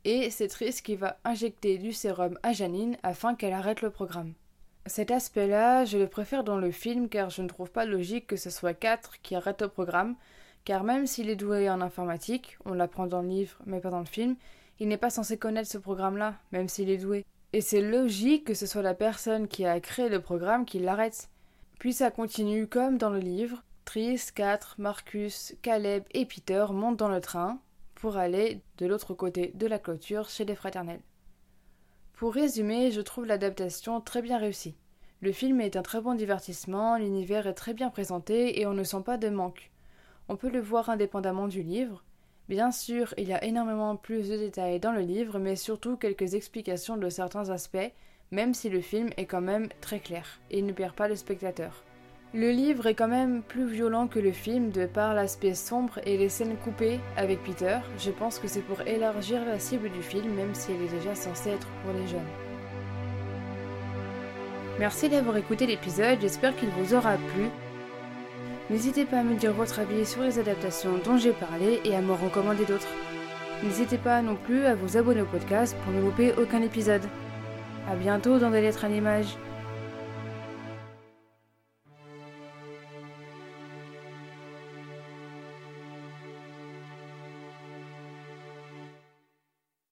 et 0.05 0.29
c'est 0.29 0.47
Tris 0.47 0.75
qui 0.83 0.95
va 0.95 1.19
injecter 1.23 1.77
du 1.77 1.93
sérum 1.93 2.37
à 2.43 2.53
Janine 2.53 2.97
afin 3.03 3.35
qu'elle 3.35 3.53
arrête 3.53 3.81
le 3.81 3.89
programme. 3.89 4.33
Cet 4.85 5.11
aspect-là, 5.11 5.85
je 5.85 5.97
le 5.97 6.07
préfère 6.07 6.43
dans 6.43 6.57
le 6.57 6.69
film 6.71 7.07
car 7.07 7.29
je 7.29 7.41
ne 7.41 7.47
trouve 7.47 7.71
pas 7.71 7.85
logique 7.85 8.27
que 8.27 8.35
ce 8.35 8.49
soit 8.49 8.73
4 8.73 9.21
qui 9.21 9.33
arrête 9.33 9.61
le 9.61 9.69
programme, 9.69 10.15
car 10.65 10.83
même 10.83 11.07
s'il 11.07 11.29
est 11.29 11.37
doué 11.37 11.69
en 11.69 11.79
informatique, 11.79 12.57
on 12.65 12.73
l'apprend 12.73 13.07
dans 13.07 13.21
le 13.21 13.29
livre 13.29 13.57
mais 13.65 13.79
pas 13.79 13.91
dans 13.91 13.99
le 13.99 14.05
film, 14.05 14.35
il 14.79 14.89
n'est 14.89 14.97
pas 14.97 15.09
censé 15.09 15.37
connaître 15.37 15.69
ce 15.69 15.77
programme-là, 15.77 16.35
même 16.51 16.67
s'il 16.67 16.89
est 16.89 16.97
doué. 16.97 17.25
Et 17.53 17.61
c'est 17.61 17.81
logique 17.81 18.45
que 18.45 18.53
ce 18.53 18.65
soit 18.65 18.81
la 18.81 18.93
personne 18.93 19.47
qui 19.47 19.65
a 19.65 19.79
créé 19.79 20.09
le 20.09 20.19
programme 20.19 20.65
qui 20.65 20.79
l'arrête. 20.79 21.29
Puis 21.79 21.93
ça 21.93 22.11
continue 22.11 22.67
comme 22.67 22.97
dans 22.97 23.09
le 23.09 23.19
livre. 23.19 23.63
Tris, 23.85 24.19
4, 24.35 24.75
Marcus, 24.79 25.55
Caleb 25.61 26.03
et 26.11 26.25
Peter 26.25 26.65
montent 26.71 26.97
dans 26.97 27.09
le 27.09 27.21
train 27.21 27.59
pour 27.95 28.17
aller 28.17 28.59
de 28.79 28.85
l'autre 28.85 29.13
côté 29.13 29.51
de 29.55 29.67
la 29.67 29.79
clôture 29.79 30.27
chez 30.29 30.43
les 30.43 30.55
fraternels. 30.55 31.01
Pour 32.23 32.35
résumer, 32.35 32.89
je 32.89 33.01
trouve 33.01 33.25
l'adaptation 33.25 33.99
très 33.99 34.21
bien 34.21 34.37
réussie. 34.37 34.77
Le 35.19 35.33
film 35.33 35.59
est 35.59 35.75
un 35.75 35.81
très 35.81 35.99
bon 35.99 36.13
divertissement, 36.13 36.95
l'univers 36.95 37.47
est 37.47 37.53
très 37.53 37.73
bien 37.73 37.89
présenté 37.89 38.61
et 38.61 38.65
on 38.65 38.73
ne 38.73 38.85
sent 38.85 39.01
pas 39.05 39.17
de 39.17 39.27
manque. 39.27 39.71
On 40.29 40.37
peut 40.37 40.49
le 40.49 40.61
voir 40.61 40.89
indépendamment 40.89 41.49
du 41.49 41.63
livre. 41.63 42.01
Bien 42.47 42.71
sûr, 42.71 43.13
il 43.17 43.27
y 43.27 43.33
a 43.33 43.43
énormément 43.43 43.97
plus 43.97 44.29
de 44.29 44.37
détails 44.37 44.79
dans 44.79 44.93
le 44.93 45.01
livre, 45.01 45.37
mais 45.37 45.57
surtout 45.57 45.97
quelques 45.97 46.33
explications 46.33 46.95
de 46.95 47.09
certains 47.09 47.49
aspects, 47.49 47.91
même 48.31 48.53
si 48.53 48.69
le 48.69 48.79
film 48.79 49.09
est 49.17 49.25
quand 49.25 49.41
même 49.41 49.67
très 49.81 49.99
clair 49.99 50.39
et 50.49 50.61
ne 50.61 50.71
perd 50.71 50.95
pas 50.95 51.09
le 51.09 51.17
spectateur. 51.17 51.83
Le 52.35 52.49
livre 52.49 52.87
est 52.87 52.95
quand 52.95 53.07
même 53.07 53.43
plus 53.43 53.67
violent 53.67 54.07
que 54.07 54.17
le 54.17 54.31
film 54.31 54.71
de 54.71 54.87
par 54.87 55.13
l'aspect 55.13 55.53
sombre 55.53 55.99
et 56.03 56.17
les 56.17 56.29
scènes 56.29 56.55
coupées 56.63 56.99
avec 57.15 57.43
Peter. 57.43 57.77
Je 57.99 58.09
pense 58.09 58.39
que 58.39 58.47
c'est 58.47 58.63
pour 58.63 58.81
élargir 58.87 59.45
la 59.45 59.59
cible 59.59 59.91
du 59.91 60.01
film, 60.01 60.33
même 60.33 60.55
si 60.55 60.71
elle 60.71 60.81
est 60.81 60.97
déjà 60.97 61.13
censée 61.13 61.51
être 61.51 61.67
pour 61.83 61.93
les 61.93 62.07
jeunes. 62.07 62.19
Merci 64.79 65.09
d'avoir 65.09 65.37
écouté 65.37 65.67
l'épisode, 65.67 66.17
j'espère 66.21 66.55
qu'il 66.55 66.69
vous 66.69 66.95
aura 66.95 67.17
plu. 67.17 67.43
N'hésitez 68.71 69.05
pas 69.05 69.19
à 69.19 69.23
me 69.23 69.35
dire 69.35 69.53
votre 69.53 69.79
avis 69.79 70.03
sur 70.03 70.23
les 70.23 70.39
adaptations 70.39 70.97
dont 71.05 71.17
j'ai 71.17 71.33
parlé 71.33 71.81
et 71.85 71.95
à 71.95 72.01
me 72.01 72.13
recommander 72.13 72.65
d'autres. 72.65 72.87
N'hésitez 73.61 73.99
pas 73.99 74.23
non 74.23 74.37
plus 74.37 74.65
à 74.65 74.73
vous 74.73 74.97
abonner 74.97 75.21
au 75.21 75.25
podcast 75.25 75.77
pour 75.83 75.93
ne 75.93 76.01
louper 76.01 76.33
aucun 76.41 76.63
épisode. 76.63 77.03
A 77.87 77.95
bientôt 77.95 78.39
dans 78.39 78.49
des 78.49 78.61
lettres 78.61 78.85
à 78.85 78.89
l'image. 78.89 79.37